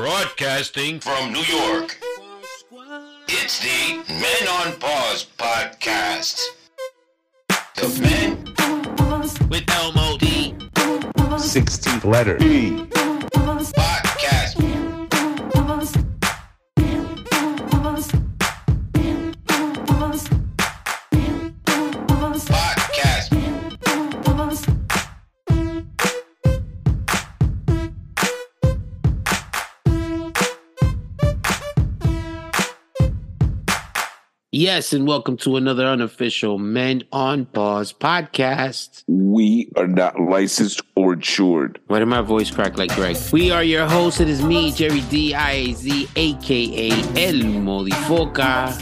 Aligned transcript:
Broadcasting 0.00 0.98
from 0.98 1.30
New 1.30 1.42
York. 1.42 2.00
It's 3.28 3.60
the 3.60 4.02
Men 4.08 4.48
on 4.48 4.78
Pause 4.80 5.26
podcast. 5.36 6.40
The 7.76 8.00
Men 8.00 8.42
with 9.50 9.68
Elmo 9.68 10.16
LMOD 10.16 10.70
16th 11.36 12.04
letter. 12.06 12.42
E. 12.42 13.09
Yes, 34.60 34.92
and 34.92 35.06
welcome 35.06 35.38
to 35.38 35.56
another 35.56 35.86
unofficial 35.86 36.58
Men 36.58 37.02
on 37.12 37.46
Pause 37.46 37.94
podcast. 37.94 39.04
We 39.06 39.72
are 39.74 39.86
not 39.86 40.20
licensed 40.20 40.82
or 40.96 41.14
insured. 41.14 41.80
Why 41.86 42.00
did 42.00 42.08
my 42.08 42.20
voice 42.20 42.50
crack 42.50 42.76
like 42.76 42.94
Greg? 42.94 43.16
We 43.32 43.50
are 43.50 43.64
your 43.64 43.88
hosts. 43.88 44.20
It 44.20 44.28
is 44.28 44.42
me, 44.42 44.70
Jerry 44.70 45.00
D 45.08 45.32
I 45.32 45.52
A 45.52 45.72
Z, 45.72 46.08
aka 46.14 46.90
El 46.90 47.40
Modifoca. 47.64 48.76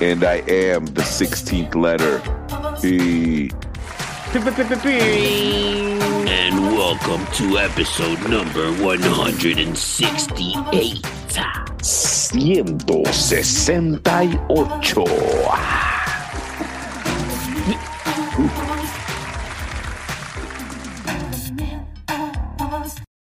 And 0.00 0.24
I 0.24 0.36
am 0.48 0.86
the 0.86 1.02
16th 1.02 1.74
letter. 1.74 2.22
E. 2.86 3.50
And 6.26 6.79
welcome 6.90 7.24
to 7.26 7.56
episode 7.56 8.18
number 8.28 8.72
168. 8.82 10.56
168. 10.56 11.06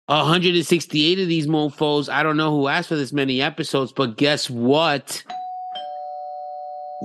168 0.06 1.18
of 1.18 1.28
these 1.28 1.46
mofos. 1.46 2.08
I 2.08 2.22
don't 2.22 2.38
know 2.38 2.50
who 2.50 2.68
asked 2.68 2.88
for 2.88 2.96
this 2.96 3.12
many 3.12 3.42
episodes, 3.42 3.92
but 3.92 4.16
guess 4.16 4.48
what? 4.48 5.22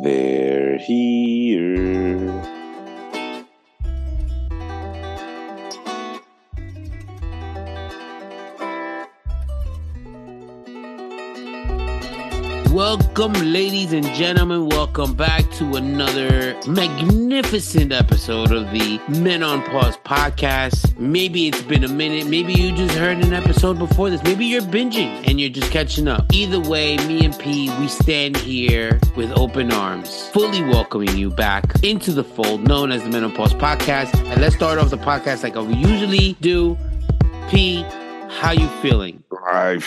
They're 0.02 0.78
here. 0.78 2.53
Welcome, 12.74 13.34
ladies 13.34 13.94
and 13.94 14.04
gentlemen. 14.16 14.68
Welcome 14.68 15.14
back 15.14 15.48
to 15.52 15.76
another 15.76 16.60
magnificent 16.66 17.92
episode 17.92 18.52
of 18.52 18.72
the 18.72 19.00
Men 19.08 19.44
on 19.44 19.62
Pause 19.62 19.98
podcast. 19.98 20.98
Maybe 20.98 21.48
it's 21.48 21.62
been 21.62 21.84
a 21.84 21.88
minute. 21.88 22.26
Maybe 22.26 22.54
you 22.54 22.76
just 22.76 22.96
heard 22.96 23.20
an 23.20 23.32
episode 23.32 23.78
before 23.78 24.10
this. 24.10 24.24
Maybe 24.24 24.46
you're 24.46 24.64
binging 24.64 25.24
and 25.28 25.40
you're 25.40 25.52
just 25.52 25.72
catching 25.72 26.08
up. 26.08 26.26
Either 26.34 26.60
way, 26.60 26.98
me 27.06 27.24
and 27.24 27.38
P, 27.38 27.70
we 27.80 27.88
stand 27.88 28.38
here 28.38 29.00
with 29.16 29.32
open 29.38 29.72
arms, 29.72 30.30
fully 30.30 30.64
welcoming 30.64 31.16
you 31.16 31.30
back 31.30 31.84
into 31.84 32.12
the 32.12 32.24
fold 32.24 32.68
known 32.68 32.92
as 32.92 33.04
the 33.04 33.10
Men 33.12 33.24
on 33.24 33.34
Pause 33.34 33.54
podcast. 33.54 34.16
And 34.32 34.42
let's 34.42 34.56
start 34.56 34.80
off 34.80 34.90
the 34.90 34.98
podcast 34.98 35.44
like 35.44 35.54
we 35.54 35.76
usually 35.76 36.34
do. 36.42 36.76
P, 37.50 37.84
how 38.30 38.52
you 38.52 38.68
feeling? 38.82 39.24
I 39.46 39.80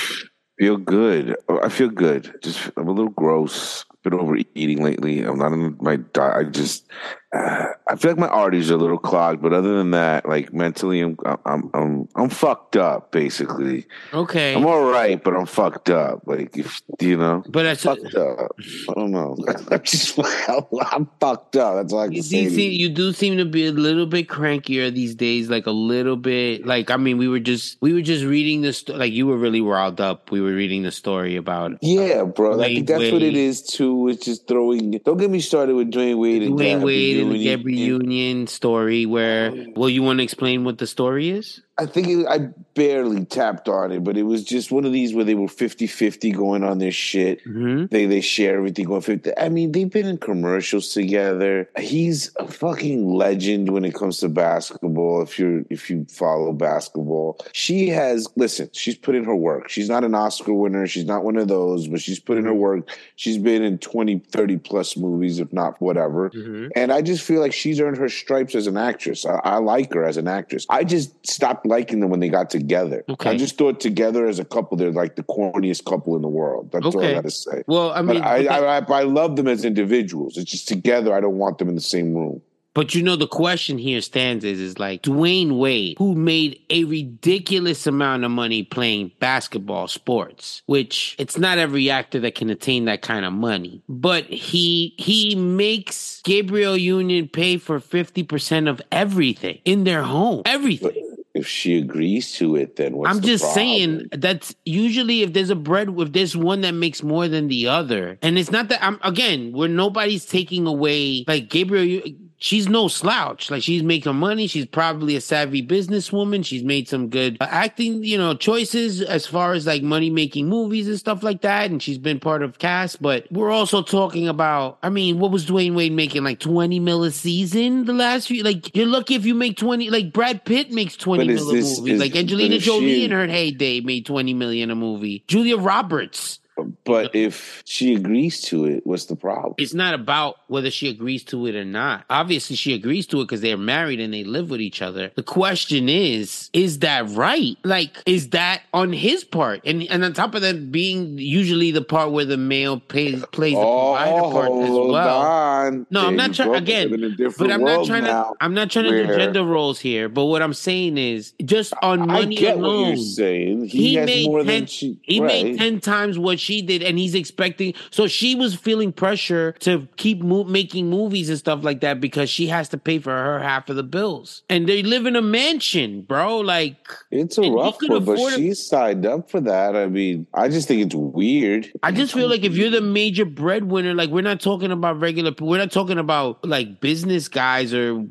feel 0.58 0.76
good. 0.76 1.36
I 1.62 1.68
feel 1.68 1.88
good. 1.88 2.38
Just 2.42 2.70
I'm 2.76 2.88
a 2.88 2.92
little 2.92 3.10
gross. 3.10 3.84
Been 4.02 4.14
overeating 4.14 4.82
lately. 4.82 5.22
I'm 5.22 5.38
not 5.38 5.52
on 5.52 5.76
my 5.80 5.96
diet. 5.96 6.46
I 6.46 6.50
just 6.50 6.90
uh, 7.32 7.66
I 7.88 7.94
feel 7.94 8.10
like 8.12 8.18
my 8.18 8.26
arteries 8.28 8.70
are 8.70 8.74
a 8.74 8.78
little 8.78 8.98
clogged, 8.98 9.40
but 9.42 9.52
other 9.52 9.76
than 9.76 9.92
that, 9.92 10.28
like 10.28 10.52
mentally, 10.52 11.00
I'm 11.00 11.16
I'm 11.44 11.70
I'm 11.72 12.08
I'm 12.16 12.28
fucked 12.28 12.76
up. 12.76 13.12
Basically, 13.12 13.86
Okay. 14.12 14.54
I'm 14.54 14.66
all 14.66 14.90
right, 14.90 15.22
but 15.22 15.36
I'm 15.36 15.46
fucked 15.46 15.90
up. 15.90 16.22
Like 16.26 16.56
if 16.56 16.80
you 17.00 17.16
know, 17.16 17.44
but 17.48 17.62
that's 17.62 17.84
fucked 17.84 18.14
up. 18.16 18.50
I 18.88 18.92
don't 18.94 19.12
know. 19.12 19.36
I'm 19.70 19.82
just 19.84 20.18
I'm 20.48 21.08
fucked 21.20 21.56
up. 21.56 21.76
That's 21.76 21.92
all 21.92 22.00
I 22.00 22.06
can 22.06 22.14
You 22.14 22.22
say. 22.22 22.48
seem, 22.48 22.72
you. 22.72 22.88
do 22.88 23.12
seem 23.12 23.36
to 23.38 23.44
be 23.44 23.66
a 23.66 23.72
little 23.72 24.06
bit 24.06 24.26
crankier 24.28 24.92
these 24.92 25.14
days, 25.14 25.48
like 25.48 25.66
a 25.66 25.70
little 25.70 26.16
bit. 26.16 26.66
Like 26.66 26.90
I 26.90 26.96
mean, 26.96 27.18
we 27.18 27.28
were 27.28 27.40
just 27.40 27.78
we 27.80 27.92
were 27.92 28.02
just 28.02 28.24
reading 28.24 28.62
this. 28.62 28.88
Like 28.88 29.12
you 29.12 29.26
were 29.28 29.36
really 29.36 29.60
riled 29.60 30.00
up. 30.00 30.32
We 30.32 30.40
were 30.40 30.52
reading 30.54 30.82
the 30.82 30.90
story 30.92 31.36
about 31.36 31.78
Yeah, 31.82 32.24
bro. 32.24 32.54
I 32.54 32.56
Wade 32.56 32.74
think 32.76 32.88
that's 32.88 33.12
what 33.12 33.22
it 33.22 33.36
is 33.36 33.62
too. 33.62 34.08
It's 34.08 34.24
just 34.24 34.48
throwing. 34.48 34.90
Don't 35.04 35.18
get 35.18 35.30
me 35.30 35.40
started 35.40 35.76
with 35.76 35.92
Dwyane 35.92 36.18
Wade 36.18 36.42
and 36.42 36.54
Dwayne 36.58 36.80
Gabby 36.80 36.84
Wade 36.84 37.15
the 37.24 37.38
Union. 37.38 37.58
Gabrielle 37.58 38.02
Union 38.02 38.46
story. 38.46 39.06
Where 39.06 39.50
oh, 39.52 39.66
well, 39.74 39.88
you 39.88 40.02
want 40.02 40.18
to 40.18 40.24
explain 40.24 40.64
what 40.64 40.78
the 40.78 40.86
story 40.86 41.30
is? 41.30 41.60
I 41.78 41.84
think 41.84 42.08
it, 42.08 42.26
I 42.26 42.38
barely 42.74 43.26
tapped 43.26 43.68
on 43.68 43.92
it, 43.92 44.02
but 44.02 44.16
it 44.16 44.22
was 44.22 44.42
just 44.44 44.72
one 44.72 44.86
of 44.86 44.92
these 44.92 45.14
where 45.14 45.24
they 45.26 45.34
were 45.34 45.46
50-50 45.46 46.34
going 46.34 46.64
on 46.64 46.78
their 46.78 46.90
shit. 46.90 47.42
hmm 47.42 47.84
They 47.90 48.06
they 48.06 48.22
share 48.22 48.56
everything 48.56 48.86
going 48.86 49.02
50. 49.02 49.36
I 49.36 49.50
mean, 49.50 49.72
they've 49.72 49.90
been 49.90 50.06
in 50.06 50.16
commercials 50.18 50.88
together. 50.90 51.68
He's 51.78 52.30
a 52.36 52.48
fucking 52.48 53.06
legend 53.12 53.70
when 53.70 53.84
it 53.84 53.94
comes 53.94 54.18
to 54.20 54.28
basketball. 54.30 55.20
If 55.22 55.38
you're 55.38 55.64
if 55.68 55.90
you 55.90 56.06
follow 56.10 56.52
basketball, 56.52 57.38
she 57.52 57.88
has 57.88 58.26
listen. 58.36 58.70
She's 58.72 58.96
put 58.96 59.14
in 59.14 59.24
her 59.24 59.36
work. 59.36 59.68
She's 59.68 59.88
not 59.90 60.02
an 60.04 60.14
Oscar 60.14 60.54
winner. 60.54 60.86
She's 60.86 61.04
not 61.04 61.24
one 61.24 61.36
of 61.36 61.48
those, 61.48 61.88
but 61.88 62.00
she's 62.00 62.20
put 62.20 62.38
in 62.38 62.44
her 62.46 62.54
work. 62.54 62.88
She's 63.16 63.36
been 63.38 63.62
in 63.62 63.78
20, 63.78 64.18
30 64.30 64.56
plus 64.58 64.96
movies, 64.96 65.40
if 65.40 65.52
not 65.52 65.80
whatever. 65.82 66.30
hmm 66.30 66.68
And 66.74 66.90
I 66.90 67.02
just 67.02 67.22
feel 67.22 67.40
like 67.40 67.52
she's 67.52 67.80
earned 67.80 67.98
her 67.98 68.08
stripes 68.08 68.54
as 68.54 68.66
an 68.66 68.78
actress. 68.78 69.26
I, 69.26 69.40
I 69.44 69.56
like 69.58 69.92
her 69.92 70.04
as 70.04 70.16
an 70.16 70.26
actress. 70.28 70.64
I 70.70 70.82
just 70.84 71.26
stopped 71.26 71.65
liking 71.68 72.00
them 72.00 72.10
when 72.10 72.20
they 72.20 72.28
got 72.28 72.50
together. 72.50 73.04
Okay. 73.08 73.30
I 73.30 73.36
just 73.36 73.58
thought 73.58 73.80
together 73.80 74.26
as 74.26 74.38
a 74.38 74.44
couple, 74.44 74.76
they're 74.76 74.92
like 74.92 75.16
the 75.16 75.22
corniest 75.24 75.84
couple 75.84 76.16
in 76.16 76.22
the 76.22 76.28
world. 76.28 76.70
That's 76.72 76.86
all 76.86 77.00
I 77.00 77.04
Okay. 77.06 77.14
got 77.14 77.24
to 77.24 77.30
say. 77.30 77.62
Well, 77.66 77.90
I 77.92 78.02
mean, 78.02 78.22
I, 78.22 78.46
I, 78.46 78.78
I, 78.78 78.84
I 79.00 79.02
love 79.02 79.36
them 79.36 79.48
as 79.48 79.64
individuals. 79.64 80.36
It's 80.36 80.50
just 80.50 80.68
together, 80.68 81.14
I 81.14 81.20
don't 81.20 81.38
want 81.38 81.58
them 81.58 81.68
in 81.68 81.74
the 81.74 81.80
same 81.80 82.14
room. 82.14 82.42
but 82.74 82.94
you 82.94 83.02
know, 83.02 83.16
the 83.16 83.26
question 83.26 83.78
here 83.78 84.02
stands 84.02 84.44
is 84.44 84.60
is 84.60 84.78
like 84.78 85.00
Dwyane 85.02 85.58
Wade, 85.58 85.96
who 85.98 86.14
made 86.14 86.60
a 86.68 86.84
ridiculous 86.84 87.86
amount 87.86 88.24
of 88.24 88.30
money 88.30 88.62
playing 88.64 89.12
basketball 89.18 89.88
sports, 89.88 90.60
which 90.66 91.16
it's 91.18 91.38
not 91.38 91.56
every 91.56 91.88
actor 91.88 92.20
that 92.20 92.34
can 92.34 92.50
attain 92.50 92.84
that 92.84 93.00
kind 93.00 93.24
of 93.24 93.32
money. 93.32 93.82
But 93.88 94.24
he 94.26 94.94
he 94.98 95.34
makes 95.34 96.20
Gabrielle 96.24 96.76
Union 96.76 97.28
pay 97.28 97.56
for 97.56 97.80
fifty 97.80 98.22
percent 98.22 98.68
of 98.68 98.82
everything 98.92 99.58
in 99.64 99.84
their 99.84 100.02
home, 100.02 100.42
everything. 100.44 101.05
If 101.36 101.46
she 101.46 101.76
agrees 101.78 102.32
to 102.38 102.56
it, 102.56 102.76
then 102.76 102.96
what's 102.96 103.10
I'm 103.10 103.20
the 103.20 103.26
just 103.26 103.44
problem? 103.44 103.54
saying 103.54 104.08
that's 104.12 104.54
usually 104.64 105.22
if 105.22 105.34
there's 105.34 105.50
a 105.50 105.54
bread, 105.54 105.88
if 105.98 106.12
there's 106.12 106.34
one 106.36 106.62
that 106.62 106.72
makes 106.72 107.02
more 107.02 107.28
than 107.28 107.48
the 107.48 107.68
other, 107.68 108.18
and 108.22 108.38
it's 108.38 108.50
not 108.50 108.68
that 108.70 108.82
I'm 108.82 108.98
again 109.02 109.52
where 109.52 109.68
nobody's 109.68 110.24
taking 110.24 110.66
away 110.66 111.24
like 111.28 111.50
Gabrielle. 111.50 111.84
you- 111.84 112.16
She's 112.38 112.68
no 112.68 112.88
slouch. 112.88 113.50
Like 113.50 113.62
she's 113.62 113.82
making 113.82 114.14
money. 114.16 114.46
She's 114.46 114.66
probably 114.66 115.16
a 115.16 115.20
savvy 115.22 115.66
businesswoman. 115.66 116.44
She's 116.44 116.62
made 116.62 116.86
some 116.86 117.08
good 117.08 117.38
uh, 117.40 117.46
acting, 117.50 118.04
you 118.04 118.18
know, 118.18 118.34
choices 118.34 119.00
as 119.00 119.26
far 119.26 119.54
as 119.54 119.66
like 119.66 119.82
money 119.82 120.10
making 120.10 120.46
movies 120.46 120.86
and 120.86 120.98
stuff 120.98 121.22
like 121.22 121.40
that. 121.40 121.70
And 121.70 121.82
she's 121.82 121.96
been 121.96 122.20
part 122.20 122.42
of 122.42 122.58
cast. 122.58 123.00
But 123.00 123.26
we're 123.32 123.50
also 123.50 123.82
talking 123.82 124.28
about. 124.28 124.78
I 124.82 124.90
mean, 124.90 125.18
what 125.18 125.30
was 125.30 125.46
Dwyane 125.46 125.74
Wade 125.74 125.92
making? 125.92 126.24
Like 126.24 126.38
twenty 126.40 126.78
mil 126.78 127.04
a 127.04 127.10
season 127.10 127.86
the 127.86 127.94
last 127.94 128.28
few. 128.28 128.42
Like 128.42 128.74
you're 128.76 128.86
lucky 128.86 129.14
if 129.14 129.24
you 129.24 129.34
make 129.34 129.56
twenty. 129.56 129.88
Like 129.88 130.12
Brad 130.12 130.44
Pitt 130.44 130.70
makes 130.70 130.94
twenty 130.96 131.24
But 131.26 131.32
is 131.34 131.40
mil 131.40 131.50
a 131.50 131.54
movie. 131.54 131.92
is- 131.92 132.00
like 132.00 132.14
Angelina 132.14 132.58
Jolie 132.58 132.96
she- 132.96 133.04
in 133.06 133.12
her 133.12 133.26
heyday 133.26 133.80
made 133.80 134.04
20 134.04 134.34
million 134.34 134.70
a 134.70 134.74
movie. 134.74 135.24
Julia 135.26 135.56
Roberts. 135.56 136.38
But 136.84 137.14
if 137.14 137.62
she 137.66 137.94
agrees 137.94 138.40
to 138.42 138.64
it, 138.64 138.86
what's 138.86 139.06
the 139.06 139.16
problem? 139.16 139.54
It's 139.58 139.74
not 139.74 139.94
about 139.94 140.36
whether 140.48 140.70
she 140.70 140.88
agrees 140.88 141.22
to 141.24 141.46
it 141.46 141.54
or 141.54 141.64
not. 141.64 142.04
Obviously, 142.08 142.56
she 142.56 142.72
agrees 142.72 143.06
to 143.08 143.20
it 143.20 143.24
because 143.24 143.40
they're 143.40 143.58
married 143.58 144.00
and 144.00 144.14
they 144.14 144.24
live 144.24 144.50
with 144.50 144.60
each 144.60 144.80
other. 144.80 145.10
The 145.16 145.22
question 145.22 145.88
is, 145.88 146.48
is 146.52 146.78
that 146.78 147.08
right? 147.10 147.56
Like, 147.64 148.02
is 148.06 148.30
that 148.30 148.62
on 148.72 148.92
his 148.92 149.24
part? 149.24 149.60
And 149.64 149.82
and 149.90 150.04
on 150.04 150.12
top 150.12 150.34
of 150.34 150.42
that, 150.42 150.72
being 150.72 151.18
usually 151.18 151.70
the 151.70 151.82
part 151.82 152.12
where 152.12 152.24
the 152.24 152.36
male 152.36 152.80
plays 152.80 153.24
plays 153.32 153.54
the 153.54 153.60
provider 153.60 154.20
oh, 154.20 154.30
part 154.30 154.52
as 154.52 154.70
well. 154.70 155.20
on. 155.20 155.86
No, 155.90 156.06
I'm 156.06 156.16
not 156.16 156.34
trying 156.34 156.54
again. 156.54 156.94
In 156.94 157.04
a 157.04 157.10
different 157.10 157.38
But 157.38 157.52
I'm 157.52 157.64
not 157.64 157.86
trying 157.86 158.04
now. 158.04 158.30
to. 158.30 158.36
I'm 158.40 158.54
not 158.54 158.70
trying 158.70 158.86
to 158.86 159.06
do 159.06 159.16
gender 159.16 159.44
roles 159.44 159.80
here. 159.80 160.08
But 160.08 160.26
what 160.26 160.40
I'm 160.40 160.54
saying 160.54 160.96
is, 160.96 161.34
just 161.44 161.74
on 161.82 162.02
I 162.02 162.20
money 162.20 162.36
get 162.36 162.56
alone, 162.56 162.90
what 162.90 162.96
you're 162.96 163.04
saying. 163.04 163.64
He, 163.66 163.94
has 163.96 164.06
made 164.06 164.26
more 164.28 164.38
10, 164.38 164.46
than 164.46 164.66
she. 164.66 164.98
He 165.02 165.20
right. 165.20 165.26
made 165.26 165.58
ten 165.58 165.80
times 165.80 166.18
what 166.18 166.38
she 166.38 166.45
did 166.62 166.82
and 166.82 166.98
he's 166.98 167.14
expecting. 167.14 167.74
So 167.90 168.06
she 168.06 168.34
was 168.34 168.54
feeling 168.54 168.92
pressure 168.92 169.52
to 169.60 169.88
keep 169.96 170.22
mo- 170.22 170.44
making 170.44 170.88
movies 170.88 171.28
and 171.28 171.38
stuff 171.38 171.64
like 171.64 171.80
that 171.80 172.00
because 172.00 172.30
she 172.30 172.46
has 172.46 172.68
to 172.70 172.78
pay 172.78 172.98
for 172.98 173.10
her 173.10 173.40
half 173.40 173.68
of 173.68 173.76
the 173.76 173.82
bills. 173.82 174.42
And 174.48 174.68
they 174.68 174.82
live 174.82 175.06
in 175.06 175.16
a 175.16 175.22
mansion, 175.22 176.02
bro. 176.02 176.38
Like 176.38 176.76
It's 177.10 177.38
a 177.38 177.50
rough 177.50 177.78
one, 177.82 178.04
but 178.04 178.34
she 178.34 178.54
signed 178.54 179.06
up 179.06 179.30
for 179.30 179.40
that. 179.40 179.76
I 179.76 179.86
mean, 179.86 180.26
I 180.34 180.48
just 180.48 180.68
think 180.68 180.82
it's 180.82 180.94
weird. 180.94 181.70
I 181.82 181.92
just 181.92 182.14
feel 182.14 182.28
like 182.28 182.44
if 182.44 182.56
you're 182.56 182.70
the 182.70 182.80
major 182.80 183.24
breadwinner, 183.24 183.94
like 183.94 184.10
we're 184.10 184.22
not 184.22 184.40
talking 184.40 184.70
about 184.70 185.00
regular, 185.00 185.32
we're 185.40 185.58
not 185.58 185.72
talking 185.72 185.98
about 185.98 186.44
like 186.44 186.80
business 186.80 187.28
guys 187.28 187.72
or 187.74 188.02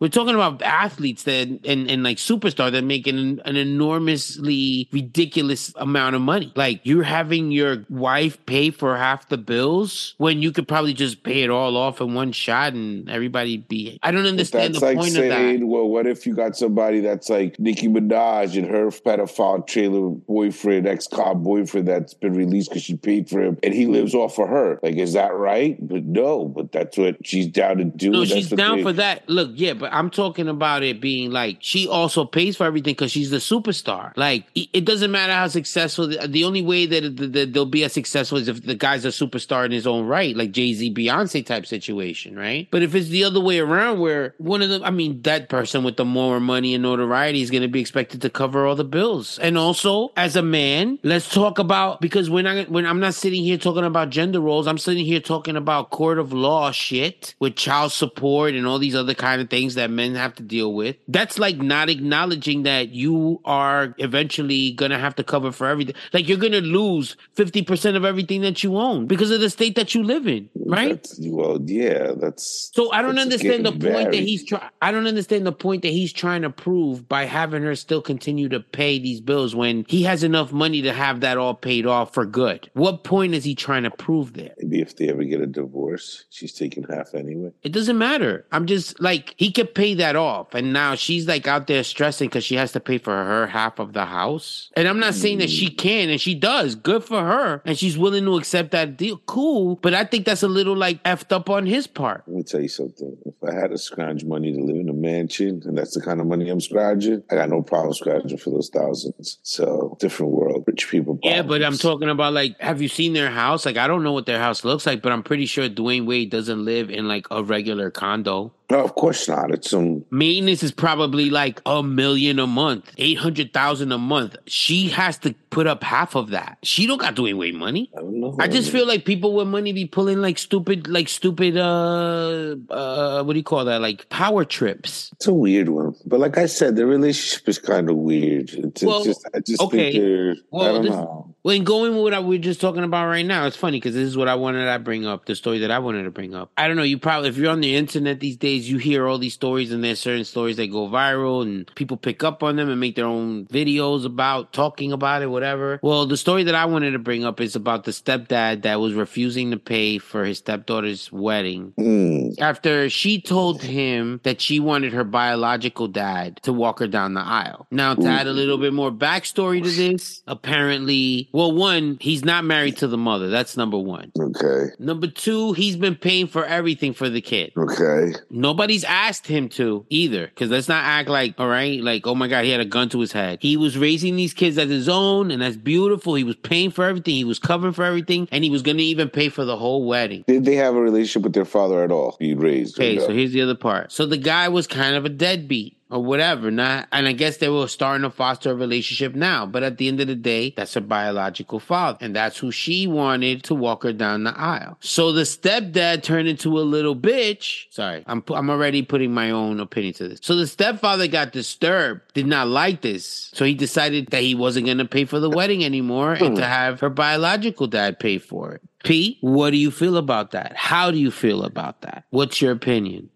we're 0.00 0.08
talking 0.08 0.34
about 0.34 0.60
athletes 0.62 1.22
that 1.22 1.48
and 1.48 1.90
and 1.90 2.02
like 2.02 2.16
superstars 2.18 2.72
that 2.72 2.84
make 2.84 3.06
an, 3.06 3.40
an 3.44 3.56
enormously 3.56 4.88
ridiculous 4.92 5.72
amount 5.76 6.14
of 6.16 6.22
money. 6.22 6.52
Like 6.56 6.80
you're 6.84 7.02
having 7.04 7.50
your 7.50 7.84
wife 7.88 8.44
pay 8.46 8.70
for 8.70 8.96
half 8.96 9.28
the 9.28 9.38
bills 9.38 10.14
when 10.18 10.42
you 10.42 10.52
could 10.52 10.68
probably 10.68 10.94
just 10.94 11.22
pay 11.22 11.42
it 11.42 11.50
all 11.50 11.76
off 11.76 12.00
in 12.00 12.14
one 12.14 12.32
shot 12.32 12.72
and 12.74 13.08
everybody 13.08 13.58
be. 13.58 13.98
I 14.02 14.10
don't 14.10 14.26
understand 14.26 14.74
the 14.74 14.80
like 14.80 14.96
point 14.98 15.16
of 15.16 15.22
that. 15.24 15.30
saying, 15.30 15.68
well, 15.68 15.88
what 15.88 16.06
if 16.06 16.26
you 16.26 16.34
got 16.34 16.56
somebody 16.56 17.00
that's 17.00 17.28
like 17.28 17.58
Nicki 17.58 17.88
Minaj 17.88 18.56
and 18.56 18.66
her 18.68 18.86
pedophile 18.88 19.66
trailer 19.66 20.10
boyfriend, 20.10 20.86
ex 20.86 21.06
cop 21.06 21.38
boyfriend 21.38 21.88
that's 21.88 22.14
been 22.14 22.34
released 22.34 22.70
because 22.70 22.82
she 22.82 22.96
paid 22.96 23.28
for 23.28 23.40
him 23.42 23.58
and 23.62 23.74
he 23.74 23.86
lives 23.86 24.14
off 24.14 24.38
of 24.38 24.48
her? 24.48 24.78
Like, 24.82 24.96
is 24.96 25.12
that 25.14 25.34
right? 25.34 25.76
But 25.80 26.04
no, 26.04 26.46
but 26.46 26.72
that's 26.72 26.96
what 26.96 27.16
she's 27.24 27.46
down 27.46 27.78
to 27.78 27.84
do. 27.84 28.10
No, 28.10 28.20
That's 28.20 28.32
she's 28.32 28.50
down 28.50 28.78
they- 28.78 28.82
for 28.82 28.92
that. 28.94 29.28
Look, 29.28 29.50
yeah, 29.54 29.74
but 29.74 29.83
I'm 29.92 30.10
talking 30.10 30.48
about 30.48 30.82
it 30.82 31.00
being 31.00 31.30
like 31.30 31.58
she 31.60 31.88
also 31.88 32.24
pays 32.24 32.56
for 32.56 32.64
everything 32.64 32.92
because 32.92 33.12
she's 33.12 33.30
the 33.30 33.38
superstar. 33.38 34.12
Like 34.16 34.44
it 34.54 34.84
doesn't 34.84 35.10
matter 35.10 35.32
how 35.32 35.48
successful. 35.48 36.08
The, 36.08 36.26
the 36.28 36.44
only 36.44 36.62
way 36.62 36.86
that, 36.86 37.50
they'll 37.52 37.66
be 37.66 37.84
as 37.84 37.92
successful 37.92 38.38
is 38.38 38.48
if 38.48 38.64
the 38.64 38.74
guy's 38.74 39.04
a 39.04 39.08
superstar 39.08 39.64
in 39.64 39.72
his 39.72 39.86
own 39.86 40.06
right, 40.06 40.36
like 40.36 40.52
Jay 40.52 40.72
Z, 40.72 40.94
Beyonce 40.94 41.44
type 41.44 41.66
situation, 41.66 42.36
right? 42.36 42.68
But 42.70 42.82
if 42.82 42.94
it's 42.94 43.08
the 43.08 43.24
other 43.24 43.40
way 43.40 43.58
around, 43.58 44.00
where 44.00 44.34
one 44.38 44.62
of 44.62 44.70
them, 44.70 44.82
I 44.84 44.90
mean, 44.90 45.22
that 45.22 45.48
person 45.48 45.84
with 45.84 45.96
the 45.96 46.04
more 46.04 46.40
money 46.40 46.74
and 46.74 46.82
notoriety 46.82 47.42
is 47.42 47.50
going 47.50 47.62
to 47.62 47.68
be 47.68 47.80
expected 47.80 48.22
to 48.22 48.30
cover 48.30 48.66
all 48.66 48.76
the 48.76 48.84
bills. 48.84 49.38
And 49.38 49.58
also, 49.58 50.12
as 50.16 50.36
a 50.36 50.42
man, 50.42 50.98
let's 51.02 51.28
talk 51.28 51.58
about 51.58 52.00
because 52.00 52.30
when 52.30 52.46
I 52.46 52.64
when 52.64 52.86
I'm 52.86 53.00
not 53.00 53.14
sitting 53.14 53.42
here 53.42 53.58
talking 53.58 53.84
about 53.84 54.10
gender 54.10 54.40
roles, 54.40 54.66
I'm 54.66 54.78
sitting 54.78 55.04
here 55.04 55.20
talking 55.20 55.56
about 55.56 55.90
court 55.90 56.18
of 56.18 56.32
law 56.32 56.70
shit 56.70 57.34
with 57.38 57.56
child 57.56 57.92
support 57.92 58.54
and 58.54 58.66
all 58.66 58.78
these 58.78 58.94
other 58.94 59.14
kind 59.14 59.40
of 59.40 59.50
things 59.50 59.73
that 59.74 59.90
men 59.90 60.14
have 60.14 60.34
to 60.36 60.42
deal 60.42 60.74
with. 60.74 60.96
That's 61.08 61.38
like 61.38 61.58
not 61.58 61.88
acknowledging 61.88 62.64
that 62.64 62.90
you 62.90 63.40
are 63.44 63.94
eventually 63.98 64.72
gonna 64.72 64.98
have 64.98 65.14
to 65.16 65.24
cover 65.24 65.52
for 65.52 65.66
everything. 65.66 65.94
Like 66.12 66.28
you're 66.28 66.38
gonna 66.38 66.60
lose 66.60 67.16
50% 67.36 67.96
of 67.96 68.04
everything 68.04 68.42
that 68.42 68.62
you 68.62 68.76
own 68.76 69.06
because 69.06 69.30
of 69.30 69.40
the 69.40 69.50
state 69.50 69.76
that 69.76 69.94
you 69.94 70.02
live 70.02 70.26
in, 70.26 70.48
right? 70.54 71.02
That's, 71.02 71.18
well, 71.20 71.58
yeah, 71.64 72.12
that's. 72.16 72.70
So 72.74 72.92
I 72.92 73.02
don't 73.02 73.18
understand 73.18 73.66
the 73.66 73.72
point 73.72 74.12
that 74.12 74.22
he's 74.22 74.44
trying. 74.44 74.68
I 74.82 74.90
don't 74.90 75.06
understand 75.06 75.46
the 75.46 75.52
point 75.52 75.82
that 75.82 75.92
he's 75.92 76.12
trying 76.12 76.42
to 76.42 76.50
prove 76.50 77.08
by 77.08 77.24
having 77.24 77.62
her 77.62 77.74
still 77.74 78.02
continue 78.02 78.48
to 78.48 78.60
pay 78.60 78.98
these 78.98 79.20
bills 79.20 79.54
when 79.54 79.84
he 79.88 80.02
has 80.02 80.22
enough 80.22 80.52
money 80.52 80.82
to 80.82 80.92
have 80.92 81.20
that 81.20 81.38
all 81.38 81.54
paid 81.54 81.86
off 81.86 82.14
for 82.14 82.24
good. 82.24 82.70
What 82.74 83.04
point 83.04 83.34
is 83.34 83.44
he 83.44 83.54
trying 83.54 83.84
to 83.84 83.90
prove 83.90 84.34
there? 84.34 84.54
Maybe 84.58 84.80
if 84.80 84.96
they 84.96 85.08
ever 85.08 85.24
get 85.24 85.40
a 85.40 85.46
divorce, 85.46 86.24
she's 86.30 86.52
taking 86.52 86.84
half 86.84 87.14
anyway. 87.14 87.52
It 87.62 87.72
doesn't 87.72 87.98
matter. 87.98 88.46
I'm 88.52 88.66
just 88.66 89.00
like 89.00 89.34
he 89.36 89.52
could 89.64 89.74
pay 89.74 89.94
that 89.94 90.16
off, 90.16 90.54
and 90.54 90.72
now 90.72 90.94
she's 90.94 91.26
like 91.26 91.46
out 91.46 91.66
there 91.66 91.82
stressing 91.82 92.28
because 92.28 92.44
she 92.44 92.56
has 92.56 92.72
to 92.72 92.80
pay 92.80 92.98
for 92.98 93.12
her 93.12 93.46
half 93.46 93.78
of 93.78 93.92
the 93.92 94.04
house. 94.04 94.70
And 94.76 94.86
I'm 94.86 94.98
not 94.98 95.14
saying 95.14 95.38
that 95.38 95.50
she 95.50 95.68
mm. 95.68 95.78
can, 95.78 96.10
and 96.10 96.20
she 96.20 96.34
does. 96.34 96.74
Good 96.74 97.04
for 97.04 97.20
her, 97.20 97.62
and 97.64 97.78
she's 97.78 97.96
willing 97.96 98.24
to 98.24 98.36
accept 98.36 98.72
that 98.72 98.96
deal. 98.96 99.18
Cool, 99.26 99.76
but 99.76 99.94
I 99.94 100.04
think 100.04 100.26
that's 100.26 100.42
a 100.42 100.48
little 100.48 100.76
like 100.76 101.02
effed 101.04 101.32
up 101.32 101.48
on 101.48 101.66
his 101.66 101.86
part. 101.86 102.24
Let 102.26 102.36
me 102.36 102.42
tell 102.42 102.60
you 102.60 102.68
something. 102.68 103.16
If 103.24 103.34
I 103.48 103.54
had 103.54 103.70
to 103.70 103.78
scrounge 103.78 104.24
money 104.24 104.52
to 104.52 104.60
live 104.60 104.76
in 104.76 104.88
a 104.88 104.92
mansion, 104.92 105.62
and 105.64 105.76
that's 105.76 105.94
the 105.94 106.00
kind 106.00 106.20
of 106.20 106.26
money 106.26 106.48
I'm 106.50 106.60
scrounging, 106.60 107.22
I 107.30 107.36
got 107.36 107.48
no 107.48 107.62
problem 107.62 107.94
scrounging 107.94 108.38
for 108.38 108.50
those 108.50 108.68
thousands. 108.68 109.38
So 109.42 109.96
different 110.00 110.32
world, 110.32 110.64
rich 110.66 110.88
people. 110.90 111.18
Yeah, 111.22 111.42
but 111.42 111.62
I'm 111.62 111.78
talking 111.78 112.10
about 112.10 112.32
like, 112.34 112.60
have 112.60 112.82
you 112.82 112.88
seen 112.88 113.12
their 113.14 113.30
house? 113.30 113.64
Like, 113.64 113.76
I 113.76 113.86
don't 113.86 114.02
know 114.02 114.12
what 114.12 114.26
their 114.26 114.40
house 114.40 114.64
looks 114.64 114.86
like, 114.86 115.00
but 115.00 115.12
I'm 115.12 115.22
pretty 115.22 115.46
sure 115.46 115.68
Dwyane 115.68 116.06
Wade 116.06 116.30
doesn't 116.30 116.64
live 116.64 116.90
in 116.90 117.08
like 117.08 117.26
a 117.30 117.42
regular 117.42 117.90
condo. 117.90 118.52
No, 118.74 118.82
of 118.82 118.96
course 118.96 119.28
not. 119.28 119.52
It's 119.52 119.70
some. 119.70 120.04
Maintenance 120.10 120.64
is 120.64 120.72
probably 120.72 121.30
like 121.30 121.62
a 121.64 121.80
million 121.80 122.40
a 122.40 122.46
month, 122.48 122.90
eight 122.98 123.18
hundred 123.18 123.52
thousand 123.52 123.92
a 123.92 123.98
month. 123.98 124.34
She 124.48 124.88
has 124.88 125.16
to 125.18 125.32
put 125.50 125.68
up 125.68 125.84
half 125.84 126.16
of 126.16 126.30
that. 126.30 126.58
She 126.64 126.88
don't 126.88 126.98
got 127.00 127.14
Dwyane 127.14 127.38
Wade 127.38 127.54
money. 127.54 127.88
I 127.96 128.00
don't 128.00 128.20
know. 128.20 128.36
I 128.40 128.48
just 128.48 128.72
feel 128.72 128.84
like 128.84 129.04
people 129.04 129.32
with 129.32 129.46
money 129.46 129.72
be 129.72 129.86
pulling 129.86 130.20
like 130.20 130.38
stupid, 130.38 130.88
like 130.88 131.08
stupid, 131.08 131.56
uh, 131.56 132.56
uh, 132.68 133.22
what 133.22 133.34
do 133.34 133.38
you 133.38 133.44
call 133.44 133.64
that? 133.64 133.80
Like 133.80 134.08
power 134.08 134.44
trips. 134.44 135.10
it's 135.12 135.28
a 135.28 135.32
weird 135.32 135.68
one. 135.68 135.94
But 136.04 136.18
like 136.18 136.36
I 136.36 136.46
said, 136.46 136.74
the 136.74 136.84
relationship 136.84 137.48
is 137.48 137.60
kind 137.60 137.88
of 137.88 137.94
weird. 137.94 138.50
It's, 138.54 138.82
it's 138.82 139.04
just, 139.04 139.28
I 139.32 139.38
just 139.38 139.62
okay. 139.62 139.92
think 139.92 140.02
they're. 140.02 140.30
I 140.60 140.72
don't 140.72 140.82
this- 140.82 140.90
know. 140.90 141.33
When 141.44 141.62
going 141.62 141.92
with 141.92 142.02
what 142.02 142.14
I, 142.14 142.20
we're 142.20 142.38
just 142.38 142.58
talking 142.58 142.84
about 142.84 143.06
right 143.06 143.24
now, 143.26 143.44
it's 143.44 143.54
funny 143.54 143.76
because 143.76 143.92
this 143.94 144.06
is 144.08 144.16
what 144.16 144.28
I 144.28 144.34
wanted 144.34 144.64
to 144.64 144.78
bring 144.78 145.06
up. 145.06 145.26
The 145.26 145.36
story 145.36 145.58
that 145.58 145.70
I 145.70 145.78
wanted 145.78 146.04
to 146.04 146.10
bring 146.10 146.34
up. 146.34 146.50
I 146.56 146.66
don't 146.66 146.76
know. 146.78 146.82
You 146.82 146.96
probably, 146.96 147.28
if 147.28 147.36
you're 147.36 147.50
on 147.50 147.60
the 147.60 147.76
internet 147.76 148.18
these 148.18 148.38
days, 148.38 148.70
you 148.70 148.78
hear 148.78 149.06
all 149.06 149.18
these 149.18 149.34
stories, 149.34 149.70
and 149.70 149.84
there's 149.84 150.00
certain 150.00 150.24
stories 150.24 150.56
that 150.56 150.68
go 150.68 150.88
viral, 150.88 151.42
and 151.42 151.70
people 151.74 151.98
pick 151.98 152.24
up 152.24 152.42
on 152.42 152.56
them 152.56 152.70
and 152.70 152.80
make 152.80 152.96
their 152.96 153.04
own 153.04 153.44
videos 153.48 154.06
about 154.06 154.54
talking 154.54 154.90
about 154.90 155.20
it, 155.20 155.26
whatever. 155.26 155.80
Well, 155.82 156.06
the 156.06 156.16
story 156.16 156.44
that 156.44 156.54
I 156.54 156.64
wanted 156.64 156.92
to 156.92 156.98
bring 156.98 157.26
up 157.26 157.42
is 157.42 157.54
about 157.54 157.84
the 157.84 157.90
stepdad 157.90 158.62
that 158.62 158.80
was 158.80 158.94
refusing 158.94 159.50
to 159.50 159.58
pay 159.58 159.98
for 159.98 160.24
his 160.24 160.38
stepdaughter's 160.38 161.12
wedding 161.12 161.74
Hmm. 161.76 162.42
after 162.42 162.88
she 162.88 163.20
told 163.20 163.60
him 163.62 164.18
that 164.22 164.40
she 164.40 164.60
wanted 164.60 164.94
her 164.94 165.04
biological 165.04 165.88
dad 165.88 166.40
to 166.44 166.54
walk 166.54 166.78
her 166.78 166.86
down 166.86 167.12
the 167.12 167.20
aisle. 167.20 167.66
Now, 167.70 167.94
to 167.94 168.06
add 168.06 168.28
a 168.28 168.32
little 168.32 168.56
bit 168.56 168.72
more 168.72 168.90
backstory 168.90 169.62
to 169.62 169.70
this, 169.70 170.22
apparently, 170.26 171.28
well, 171.34 171.50
one, 171.50 171.98
he's 172.00 172.24
not 172.24 172.44
married 172.44 172.76
to 172.76 172.86
the 172.86 172.96
mother. 172.96 173.28
That's 173.28 173.56
number 173.56 173.76
one. 173.76 174.12
Okay. 174.16 174.70
Number 174.78 175.08
two, 175.08 175.52
he's 175.54 175.74
been 175.74 175.96
paying 175.96 176.28
for 176.28 176.44
everything 176.44 176.94
for 176.94 177.10
the 177.10 177.20
kid. 177.20 177.50
Okay. 177.56 178.12
Nobody's 178.30 178.84
asked 178.84 179.26
him 179.26 179.48
to 179.48 179.84
either. 179.90 180.28
Because 180.28 180.48
let's 180.50 180.68
not 180.68 180.84
act 180.84 181.08
like, 181.08 181.34
all 181.38 181.48
right, 181.48 181.80
like, 181.80 182.06
oh 182.06 182.14
my 182.14 182.28
God, 182.28 182.44
he 182.44 182.52
had 182.52 182.60
a 182.60 182.64
gun 182.64 182.88
to 182.90 183.00
his 183.00 183.10
head. 183.10 183.40
He 183.42 183.56
was 183.56 183.76
raising 183.76 184.14
these 184.14 184.32
kids 184.32 184.58
as 184.58 184.70
his 184.70 184.88
own, 184.88 185.32
and 185.32 185.42
that's 185.42 185.56
beautiful. 185.56 186.14
He 186.14 186.22
was 186.22 186.36
paying 186.36 186.70
for 186.70 186.84
everything, 186.84 187.16
he 187.16 187.24
was 187.24 187.40
covering 187.40 187.72
for 187.72 187.84
everything, 187.84 188.28
and 188.30 188.44
he 188.44 188.50
was 188.50 188.62
going 188.62 188.76
to 188.76 188.84
even 188.84 189.08
pay 189.08 189.28
for 189.28 189.44
the 189.44 189.56
whole 189.56 189.88
wedding. 189.88 190.22
Did 190.28 190.44
they 190.44 190.54
have 190.54 190.76
a 190.76 190.80
relationship 190.80 191.22
with 191.24 191.32
their 191.32 191.44
father 191.44 191.82
at 191.82 191.90
all? 191.90 192.16
Be 192.20 192.34
raised. 192.34 192.78
Okay, 192.78 193.00
so 193.00 193.12
here's 193.12 193.32
the 193.32 193.42
other 193.42 193.56
part. 193.56 193.90
So 193.90 194.06
the 194.06 194.18
guy 194.18 194.48
was 194.48 194.68
kind 194.68 194.94
of 194.94 195.04
a 195.04 195.08
deadbeat 195.08 195.73
or 195.90 196.02
whatever, 196.02 196.50
not 196.50 196.88
and 196.92 197.06
I 197.06 197.12
guess 197.12 197.36
they 197.36 197.48
were 197.48 197.68
starting 197.68 198.02
to 198.02 198.10
foster 198.10 198.50
a 198.50 198.54
relationship 198.54 199.14
now. 199.14 199.46
But 199.46 199.62
at 199.62 199.78
the 199.78 199.88
end 199.88 200.00
of 200.00 200.08
the 200.08 200.14
day, 200.14 200.54
that's 200.56 200.74
her 200.74 200.80
biological 200.80 201.60
father, 201.60 201.98
and 202.00 202.16
that's 202.16 202.38
who 202.38 202.50
she 202.50 202.86
wanted 202.86 203.44
to 203.44 203.54
walk 203.54 203.82
her 203.82 203.92
down 203.92 204.24
the 204.24 204.38
aisle. 204.38 204.76
So 204.80 205.12
the 205.12 205.22
stepdad 205.22 206.02
turned 206.02 206.28
into 206.28 206.58
a 206.58 206.60
little 206.60 206.96
bitch. 206.96 207.66
Sorry, 207.70 208.02
I'm 208.06 208.22
I'm 208.28 208.50
already 208.50 208.82
putting 208.82 209.12
my 209.12 209.30
own 209.30 209.60
opinion 209.60 209.94
to 209.94 210.08
this. 210.08 210.20
So 210.22 210.36
the 210.36 210.46
stepfather 210.46 211.06
got 211.06 211.32
disturbed, 211.32 212.14
did 212.14 212.26
not 212.26 212.48
like 212.48 212.80
this, 212.80 213.30
so 213.32 213.44
he 213.44 213.54
decided 213.54 214.08
that 214.08 214.22
he 214.22 214.34
wasn't 214.34 214.66
going 214.66 214.78
to 214.78 214.84
pay 214.84 215.04
for 215.04 215.20
the 215.20 215.30
wedding 215.30 215.64
anymore 215.64 216.14
and 216.14 216.36
to 216.36 216.44
have 216.44 216.80
her 216.80 216.90
biological 216.90 217.66
dad 217.66 217.98
pay 217.98 218.18
for 218.18 218.52
it. 218.54 218.62
Pete, 218.84 219.18
what 219.22 219.50
do 219.50 219.56
you 219.56 219.70
feel 219.70 219.96
about 219.96 220.32
that? 220.32 220.54
How 220.56 220.90
do 220.90 220.98
you 220.98 221.10
feel 221.10 221.42
about 221.42 221.80
that? 221.80 222.04
What's 222.10 222.42
your 222.42 222.52
opinion? 222.52 223.10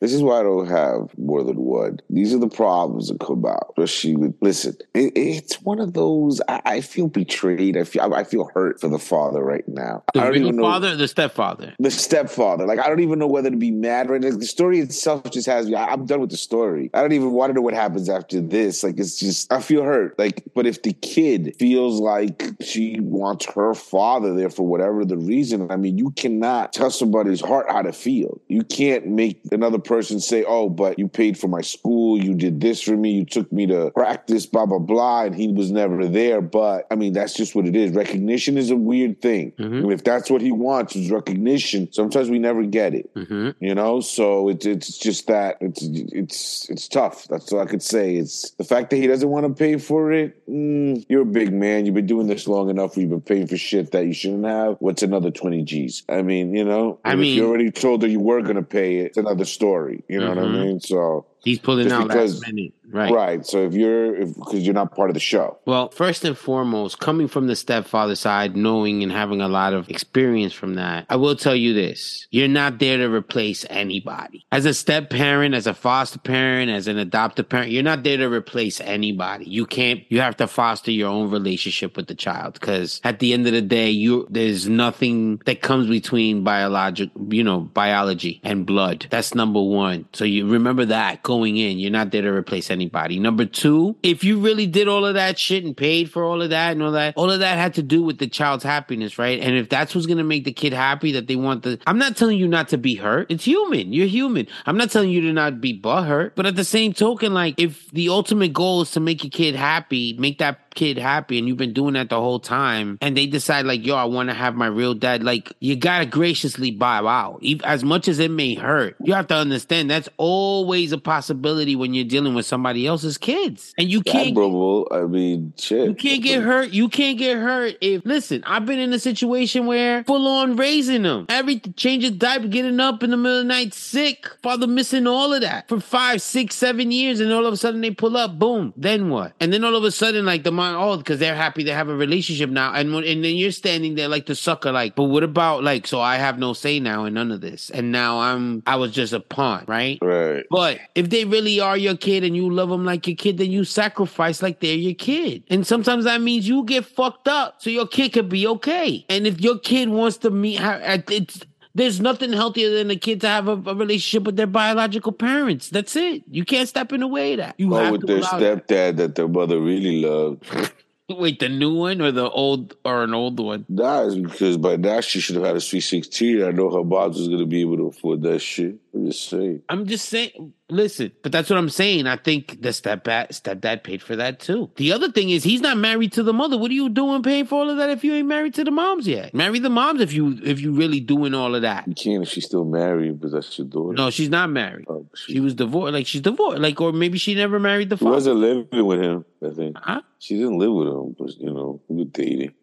This 0.00 0.12
is 0.12 0.22
why 0.22 0.40
I 0.40 0.42
don't 0.42 0.68
have 0.68 1.16
more 1.18 1.42
than 1.42 1.56
one. 1.56 1.98
These 2.08 2.32
are 2.34 2.38
the 2.38 2.48
problems 2.48 3.08
that 3.08 3.20
come 3.20 3.44
out. 3.44 3.74
But 3.76 3.88
she 3.88 4.14
would 4.14 4.34
listen, 4.40 4.76
it, 4.94 5.12
it's 5.16 5.60
one 5.62 5.80
of 5.80 5.94
those. 5.94 6.40
I, 6.48 6.60
I 6.64 6.80
feel 6.80 7.08
betrayed. 7.08 7.76
I 7.76 7.84
feel 7.84 8.14
I 8.14 8.24
feel 8.24 8.48
hurt 8.54 8.80
for 8.80 8.88
the 8.88 8.98
father 8.98 9.42
right 9.42 9.66
now. 9.66 10.04
The 10.14 10.20
I 10.20 10.24
don't 10.24 10.36
even 10.36 10.56
know 10.56 10.62
father 10.62 10.92
or 10.92 10.96
the 10.96 11.08
stepfather? 11.08 11.74
the 11.78 11.90
stepfather. 11.90 12.66
Like 12.66 12.78
I 12.78 12.88
don't 12.88 13.00
even 13.00 13.18
know 13.18 13.26
whether 13.26 13.50
to 13.50 13.56
be 13.56 13.70
mad 13.70 14.08
right 14.08 14.20
now. 14.20 14.30
The 14.30 14.46
story 14.46 14.78
itself 14.80 15.30
just 15.30 15.46
has 15.46 15.66
me. 15.66 15.74
I, 15.74 15.86
I'm 15.86 16.06
done 16.06 16.20
with 16.20 16.30
the 16.30 16.36
story. 16.36 16.90
I 16.94 17.00
don't 17.00 17.12
even 17.12 17.32
want 17.32 17.50
to 17.50 17.54
know 17.54 17.62
what 17.62 17.74
happens 17.74 18.08
after 18.08 18.40
this. 18.40 18.82
Like 18.84 18.98
it's 18.98 19.18
just 19.18 19.52
I 19.52 19.60
feel 19.60 19.82
hurt. 19.82 20.18
Like, 20.18 20.44
but 20.54 20.66
if 20.66 20.82
the 20.82 20.92
kid 20.92 21.56
feels 21.58 22.00
like 22.00 22.50
she 22.60 22.98
wants 23.00 23.46
her 23.46 23.74
father 23.74 24.34
there 24.34 24.50
for 24.50 24.66
whatever 24.66 25.04
the 25.04 25.16
reason, 25.16 25.70
I 25.70 25.76
mean, 25.76 25.98
you 25.98 26.10
cannot 26.12 26.72
tell 26.72 26.90
somebody's 26.90 27.40
heart 27.40 27.66
how 27.68 27.82
to 27.82 27.92
feel. 27.92 28.40
You 28.48 28.62
can't 28.62 29.06
make 29.06 29.40
another 29.50 29.78
person 29.88 30.20
say, 30.20 30.44
"Oh, 30.46 30.68
but 30.68 30.98
you 30.98 31.08
paid 31.08 31.36
for 31.38 31.48
my 31.48 31.62
school, 31.62 32.22
you 32.22 32.34
did 32.34 32.60
this 32.60 32.80
for 32.82 32.96
me, 32.96 33.10
you 33.12 33.24
took 33.24 33.50
me 33.52 33.66
to 33.66 33.90
practice, 33.92 34.46
blah 34.46 34.66
blah 34.66 34.78
blah," 34.78 35.24
and 35.24 35.34
he 35.34 35.48
was 35.48 35.72
never 35.72 36.06
there. 36.06 36.40
But 36.40 36.86
I 36.90 36.94
mean, 36.94 37.12
that's 37.14 37.34
just 37.34 37.54
what 37.56 37.66
it 37.66 37.74
is. 37.74 37.92
Recognition 37.92 38.56
is 38.58 38.70
a 38.70 38.76
weird 38.76 39.20
thing. 39.22 39.52
Mhm. 39.58 39.82
And 39.84 39.92
if 39.92 40.04
that's 40.04 40.30
what 40.30 40.42
he 40.42 40.52
wants 40.52 40.94
is 40.94 41.10
recognition, 41.10 41.88
sometimes 41.92 42.30
we 42.30 42.38
never 42.38 42.62
get 42.62 42.94
it. 42.94 43.10
hmm 43.16 43.50
You 43.60 43.74
know, 43.74 44.00
so 44.00 44.48
it's 44.50 44.66
it's 44.66 44.98
just 44.98 45.26
that 45.28 45.56
it's 45.60 45.82
it's 45.82 46.68
it's 46.70 46.86
tough. 46.88 47.26
That's 47.28 47.52
all 47.52 47.60
I 47.60 47.66
could 47.66 47.82
say. 47.82 48.16
It's 48.16 48.50
the 48.52 48.64
fact 48.64 48.90
that 48.90 48.96
he 48.96 49.06
doesn't 49.06 49.28
want 49.28 49.46
to 49.46 49.52
pay 49.64 49.78
for 49.78 50.12
it. 50.12 50.36
Mm, 50.48 51.04
you're 51.08 51.22
a 51.22 51.32
big 51.40 51.52
man. 51.52 51.86
You've 51.86 51.94
been 51.94 52.06
doing 52.06 52.26
this 52.26 52.46
long 52.46 52.68
enough. 52.70 52.96
Where 52.96 53.02
you've 53.02 53.10
been 53.10 53.20
paying 53.22 53.46
for 53.46 53.56
shit 53.56 53.90
that 53.92 54.04
you 54.06 54.12
shouldn't 54.12 54.44
have. 54.44 54.76
What's 54.80 55.02
another 55.02 55.30
twenty 55.30 55.62
G's? 55.62 56.02
I 56.08 56.22
mean, 56.22 56.54
you 56.54 56.64
know, 56.64 56.98
I 57.04 57.14
mean- 57.14 57.36
you 57.38 57.46
already 57.48 57.70
told 57.70 58.02
her 58.02 58.08
you 58.08 58.20
were 58.20 58.42
going 58.42 58.56
to 58.56 58.62
pay 58.62 58.98
it. 58.98 59.06
It's 59.08 59.16
another 59.18 59.44
story. 59.44 59.77
You 60.08 60.20
know 60.20 60.28
what 60.30 60.38
I 60.38 60.42
Mhm. 60.42 60.60
mean? 60.60 60.80
So 60.80 61.26
He's 61.44 61.58
pulling 61.58 61.90
out 61.92 62.08
because- 62.08 62.40
last 62.40 62.52
minute. 62.52 62.72
Right. 62.90 63.12
right. 63.12 63.46
So 63.46 63.64
if 63.66 63.74
you're 63.74 64.26
because 64.26 64.62
you're 64.62 64.74
not 64.74 64.94
part 64.94 65.10
of 65.10 65.14
the 65.14 65.20
show, 65.20 65.58
Well, 65.66 65.90
first 65.90 66.24
and 66.24 66.36
foremost, 66.36 67.00
coming 67.00 67.28
from 67.28 67.46
the 67.46 67.56
stepfather 67.56 68.14
side, 68.14 68.56
knowing 68.56 69.02
and 69.02 69.12
having 69.12 69.40
a 69.40 69.48
lot 69.48 69.74
of 69.74 69.90
experience 69.90 70.54
from 70.54 70.74
that, 70.74 71.04
I 71.10 71.16
will 71.16 71.36
tell 71.36 71.54
you 71.54 71.74
this. 71.74 72.26
You're 72.30 72.48
not 72.48 72.78
there 72.78 72.96
to 72.96 73.08
replace 73.08 73.66
anybody. 73.68 74.46
As 74.50 74.64
a 74.64 74.72
step 74.72 75.10
parent, 75.10 75.54
as 75.54 75.66
a 75.66 75.74
foster 75.74 76.18
parent, 76.18 76.70
as 76.70 76.86
an 76.86 76.96
adoptive 76.98 77.48
parent, 77.48 77.70
you're 77.70 77.82
not 77.82 78.04
there 78.04 78.16
to 78.16 78.28
replace 78.28 78.80
anybody. 78.80 79.44
You 79.48 79.66
can't, 79.66 80.00
you 80.08 80.20
have 80.20 80.36
to 80.38 80.46
foster 80.46 80.90
your 80.90 81.10
own 81.10 81.30
relationship 81.30 81.96
with 81.96 82.06
the 82.06 82.14
child 82.14 82.54
because 82.54 83.00
at 83.04 83.18
the 83.18 83.32
end 83.32 83.46
of 83.46 83.52
the 83.52 83.62
day, 83.62 83.90
you, 83.90 84.26
there's 84.30 84.68
nothing 84.68 85.38
that 85.44 85.60
comes 85.60 85.88
between 85.88 86.42
biologic, 86.42 87.10
you 87.28 87.44
know, 87.44 87.60
biology 87.60 88.40
and 88.44 88.64
blood. 88.64 89.06
That's 89.10 89.34
number 89.34 89.62
one. 89.62 90.06
So 90.14 90.24
you 90.24 90.48
remember 90.48 90.86
that 90.86 91.22
going 91.22 91.56
in. 91.58 91.78
You're 91.78 91.90
not 91.90 92.10
there 92.12 92.22
to 92.22 92.32
replace 92.32 92.70
anybody. 92.70 92.77
Number 92.78 93.44
two, 93.44 93.96
if 94.02 94.24
you 94.24 94.38
really 94.38 94.66
did 94.66 94.88
all 94.88 95.04
of 95.04 95.14
that 95.14 95.38
shit 95.38 95.64
and 95.64 95.76
paid 95.76 96.10
for 96.10 96.24
all 96.24 96.42
of 96.42 96.50
that 96.50 96.72
and 96.72 96.82
all 96.82 96.92
that, 96.92 97.14
all 97.16 97.30
of 97.30 97.40
that 97.40 97.58
had 97.58 97.74
to 97.74 97.82
do 97.82 98.02
with 98.02 98.18
the 98.18 98.26
child's 98.28 98.64
happiness, 98.64 99.18
right? 99.18 99.40
And 99.40 99.56
if 99.56 99.68
that's 99.68 99.94
what's 99.94 100.06
gonna 100.06 100.24
make 100.24 100.44
the 100.44 100.52
kid 100.52 100.72
happy, 100.72 101.12
that 101.12 101.26
they 101.26 101.36
want 101.36 101.62
the, 101.62 101.78
I'm 101.86 101.98
not 101.98 102.16
telling 102.16 102.38
you 102.38 102.48
not 102.48 102.68
to 102.68 102.78
be 102.78 102.94
hurt. 102.94 103.30
It's 103.30 103.44
human. 103.44 103.92
You're 103.92 104.06
human. 104.06 104.46
I'm 104.66 104.76
not 104.76 104.90
telling 104.90 105.10
you 105.10 105.20
to 105.22 105.32
not 105.32 105.60
be 105.60 105.78
butthurt. 105.78 106.32
But 106.34 106.46
at 106.46 106.56
the 106.56 106.64
same 106.64 106.92
token, 106.92 107.34
like 107.34 107.54
if 107.58 107.90
the 107.90 108.08
ultimate 108.08 108.52
goal 108.52 108.82
is 108.82 108.90
to 108.92 109.00
make 109.00 109.22
your 109.24 109.30
kid 109.30 109.54
happy, 109.54 110.14
make 110.18 110.38
that 110.38 110.67
kid 110.78 110.96
happy, 110.96 111.38
and 111.38 111.48
you've 111.48 111.56
been 111.56 111.72
doing 111.72 111.94
that 111.94 112.08
the 112.08 112.20
whole 112.20 112.38
time, 112.38 112.98
and 113.00 113.16
they 113.16 113.26
decide 113.26 113.66
like, 113.66 113.84
yo, 113.84 113.96
I 113.96 114.04
want 114.04 114.28
to 114.28 114.34
have 114.34 114.54
my 114.54 114.68
real 114.68 114.94
dad, 114.94 115.24
like 115.24 115.52
you 115.58 115.74
gotta 115.74 116.06
graciously 116.06 116.70
bow 116.70 117.08
out. 117.08 117.42
As 117.64 117.82
much 117.82 118.06
as 118.06 118.20
it 118.20 118.30
may 118.30 118.54
hurt, 118.54 118.94
you 119.02 119.12
have 119.12 119.26
to 119.28 119.34
understand 119.34 119.90
that's 119.90 120.08
always 120.16 120.92
a 120.92 120.98
possibility 120.98 121.74
when 121.74 121.94
you're 121.94 122.04
dealing 122.04 122.34
with 122.34 122.46
somebody 122.46 122.86
else's 122.86 123.18
kids, 123.18 123.74
and 123.76 123.90
you 123.90 124.02
can't. 124.02 124.38
I 124.38 125.02
mean, 125.06 125.52
shit. 125.58 125.88
You 125.88 125.94
can't 125.94 126.22
get 126.22 126.42
hurt. 126.42 126.70
You 126.70 126.88
can't 126.88 127.18
get 127.18 127.38
hurt 127.38 127.76
if 127.80 128.04
listen. 128.04 128.44
I've 128.46 128.64
been 128.64 128.78
in 128.78 128.92
a 128.92 129.00
situation 129.00 129.66
where 129.66 130.04
full 130.04 130.28
on 130.28 130.54
raising 130.54 131.02
them, 131.02 131.26
every 131.28 131.58
change 131.58 132.04
of 132.04 132.18
diaper, 132.18 132.46
getting 132.46 132.78
up 132.78 133.02
in 133.02 133.10
the 133.10 133.16
middle 133.16 133.40
of 133.40 133.44
the 133.44 133.48
night 133.48 133.74
sick, 133.74 134.28
father 134.42 134.68
missing 134.68 135.08
all 135.08 135.34
of 135.34 135.40
that 135.40 135.68
for 135.68 135.80
five, 135.80 136.22
six, 136.22 136.54
seven 136.54 136.92
years, 136.92 137.18
and 137.18 137.32
all 137.32 137.46
of 137.46 137.52
a 137.52 137.56
sudden 137.56 137.80
they 137.80 137.90
pull 137.90 138.16
up, 138.16 138.38
boom. 138.38 138.72
Then 138.76 139.08
what? 139.08 139.32
And 139.40 139.52
then 139.52 139.64
all 139.64 139.74
of 139.74 139.82
a 139.82 139.90
sudden, 139.90 140.24
like 140.24 140.44
the 140.44 140.52
mom, 140.52 140.67
oh, 140.76 140.96
because 140.96 141.18
they're 141.18 141.34
happy 141.34 141.62
they 141.64 141.70
have 141.70 141.88
a 141.88 141.96
relationship 141.96 142.50
now, 142.50 142.72
and 142.72 142.92
when, 142.92 143.04
and 143.04 143.24
then 143.24 143.36
you're 143.36 143.52
standing 143.52 143.94
there 143.94 144.08
like 144.08 144.26
the 144.26 144.34
sucker, 144.34 144.72
like, 144.72 144.94
but 144.94 145.04
what 145.04 145.22
about 145.22 145.62
like? 145.62 145.86
So 145.86 146.00
I 146.00 146.16
have 146.16 146.38
no 146.38 146.52
say 146.52 146.80
now 146.80 147.04
in 147.04 147.14
none 147.14 147.30
of 147.30 147.40
this, 147.40 147.70
and 147.70 147.92
now 147.92 148.20
I'm 148.20 148.62
I 148.66 148.76
was 148.76 148.92
just 148.92 149.12
a 149.12 149.20
pawn, 149.20 149.64
right? 149.66 149.98
Right. 150.02 150.44
But 150.50 150.78
if 150.94 151.10
they 151.10 151.24
really 151.24 151.60
are 151.60 151.76
your 151.76 151.96
kid 151.96 152.24
and 152.24 152.36
you 152.36 152.50
love 152.50 152.68
them 152.68 152.84
like 152.84 153.06
your 153.06 153.16
kid, 153.16 153.38
then 153.38 153.50
you 153.50 153.64
sacrifice 153.64 154.42
like 154.42 154.60
they're 154.60 154.74
your 154.74 154.94
kid. 154.94 155.44
And 155.48 155.66
sometimes 155.66 156.04
that 156.04 156.20
means 156.20 156.48
you 156.48 156.64
get 156.64 156.84
fucked 156.84 157.28
up 157.28 157.56
so 157.62 157.70
your 157.70 157.86
kid 157.86 158.12
could 158.12 158.28
be 158.28 158.46
okay. 158.46 159.04
And 159.08 159.26
if 159.26 159.40
your 159.40 159.58
kid 159.58 159.88
wants 159.88 160.18
to 160.18 160.30
meet 160.30 160.58
her, 160.60 160.80
it's 161.08 161.42
there's 161.78 162.00
nothing 162.00 162.32
healthier 162.32 162.70
than 162.70 162.90
a 162.90 162.96
kid 162.96 163.20
to 163.22 163.28
have 163.28 163.48
a, 163.48 163.52
a 163.52 163.74
relationship 163.74 164.24
with 164.24 164.36
their 164.36 164.46
biological 164.46 165.12
parents. 165.12 165.70
That's 165.70 165.96
it. 165.96 166.22
You 166.30 166.44
can't 166.44 166.68
step 166.68 166.92
in 166.92 167.00
the 167.00 167.06
way 167.08 167.32
of 167.32 167.38
that. 167.38 167.54
You 167.58 167.74
Or 167.74 167.80
have 167.82 167.92
with 167.92 168.00
to 168.02 168.06
their 168.06 168.18
allow 168.18 168.38
that. 168.38 168.66
stepdad 168.68 168.96
that 168.96 169.14
their 169.14 169.28
mother 169.28 169.58
really 169.60 170.02
loved. 170.02 170.44
Wait, 171.10 171.38
the 171.40 171.48
new 171.48 171.72
one 171.74 172.02
or 172.02 172.12
the 172.12 172.28
old 172.28 172.76
or 172.84 173.02
an 173.02 173.14
old 173.14 173.40
one? 173.40 173.64
Nah, 173.70 174.14
because 174.14 174.58
by 174.58 174.76
now 174.76 175.00
she 175.00 175.20
should 175.20 175.36
have 175.36 175.44
had 175.46 175.56
a 175.56 175.60
sweet 175.60 175.80
sixteen. 175.80 176.42
I 176.44 176.50
know 176.50 176.68
her 176.70 176.84
mom 176.84 177.08
was 177.12 177.28
gonna 177.28 177.46
be 177.46 177.62
able 177.62 177.78
to 177.78 177.86
afford 177.86 178.20
that 178.24 178.40
shit. 178.40 178.76
I'm 178.98 179.06
just 179.06 179.28
saying. 179.28 179.62
I'm 179.68 179.86
just 179.86 180.08
saying. 180.08 180.52
Listen, 180.70 181.12
but 181.22 181.32
that's 181.32 181.48
what 181.48 181.58
I'm 181.58 181.70
saying. 181.70 182.06
I 182.06 182.16
think 182.16 182.60
the 182.60 182.68
stepdad 182.70 183.28
stepdad 183.30 183.82
paid 183.84 184.02
for 184.02 184.16
that 184.16 184.38
too. 184.38 184.70
The 184.76 184.92
other 184.92 185.10
thing 185.10 185.30
is 185.30 185.42
he's 185.42 185.62
not 185.62 185.78
married 185.78 186.12
to 186.12 186.22
the 186.22 186.34
mother. 186.34 186.58
What 186.58 186.70
are 186.70 186.74
you 186.74 186.90
doing 186.90 187.22
paying 187.22 187.46
for 187.46 187.54
all 187.60 187.70
of 187.70 187.78
that 187.78 187.88
if 187.88 188.04
you 188.04 188.12
ain't 188.14 188.28
married 188.28 188.52
to 188.54 188.64
the 188.64 188.70
moms 188.70 189.06
yet? 189.08 189.32
Marry 189.32 189.60
the 189.60 189.70
moms 189.70 190.02
if 190.02 190.12
you 190.12 190.38
if 190.44 190.60
you 190.60 190.72
really 190.72 191.00
doing 191.00 191.32
all 191.32 191.54
of 191.54 191.62
that. 191.62 191.88
You 191.88 191.94
can't 191.94 192.22
if 192.22 192.28
she's 192.28 192.44
still 192.44 192.66
married, 192.66 193.18
but 193.18 193.30
that's 193.32 193.56
your 193.58 193.66
daughter. 193.66 193.94
No, 193.94 194.10
she's 194.10 194.28
not 194.28 194.50
married. 194.50 194.84
Oh, 194.90 195.06
she, 195.14 195.34
She 195.34 195.40
was 195.40 195.54
divorced. 195.54 195.94
Like 195.94 196.06
she's 196.06 196.20
divorced. 196.20 196.60
Like 196.60 196.78
or 196.82 196.92
maybe 196.92 197.16
she 197.16 197.34
never 197.34 197.58
married 197.58 197.88
the 197.88 197.96
she 197.96 198.00
father. 198.04 198.14
wasn't 198.16 198.36
living 198.36 198.84
with 198.86 199.00
him. 199.00 199.24
I 199.42 199.50
think 199.50 199.76
Huh? 199.80 200.02
she 200.18 200.34
didn't 200.34 200.58
live 200.58 200.72
with 200.72 200.88
him, 200.88 201.14
but 201.18 201.30
you 201.38 201.50
know, 201.50 201.80
we 201.88 201.98
were 202.04 202.10
dating. 202.10 202.52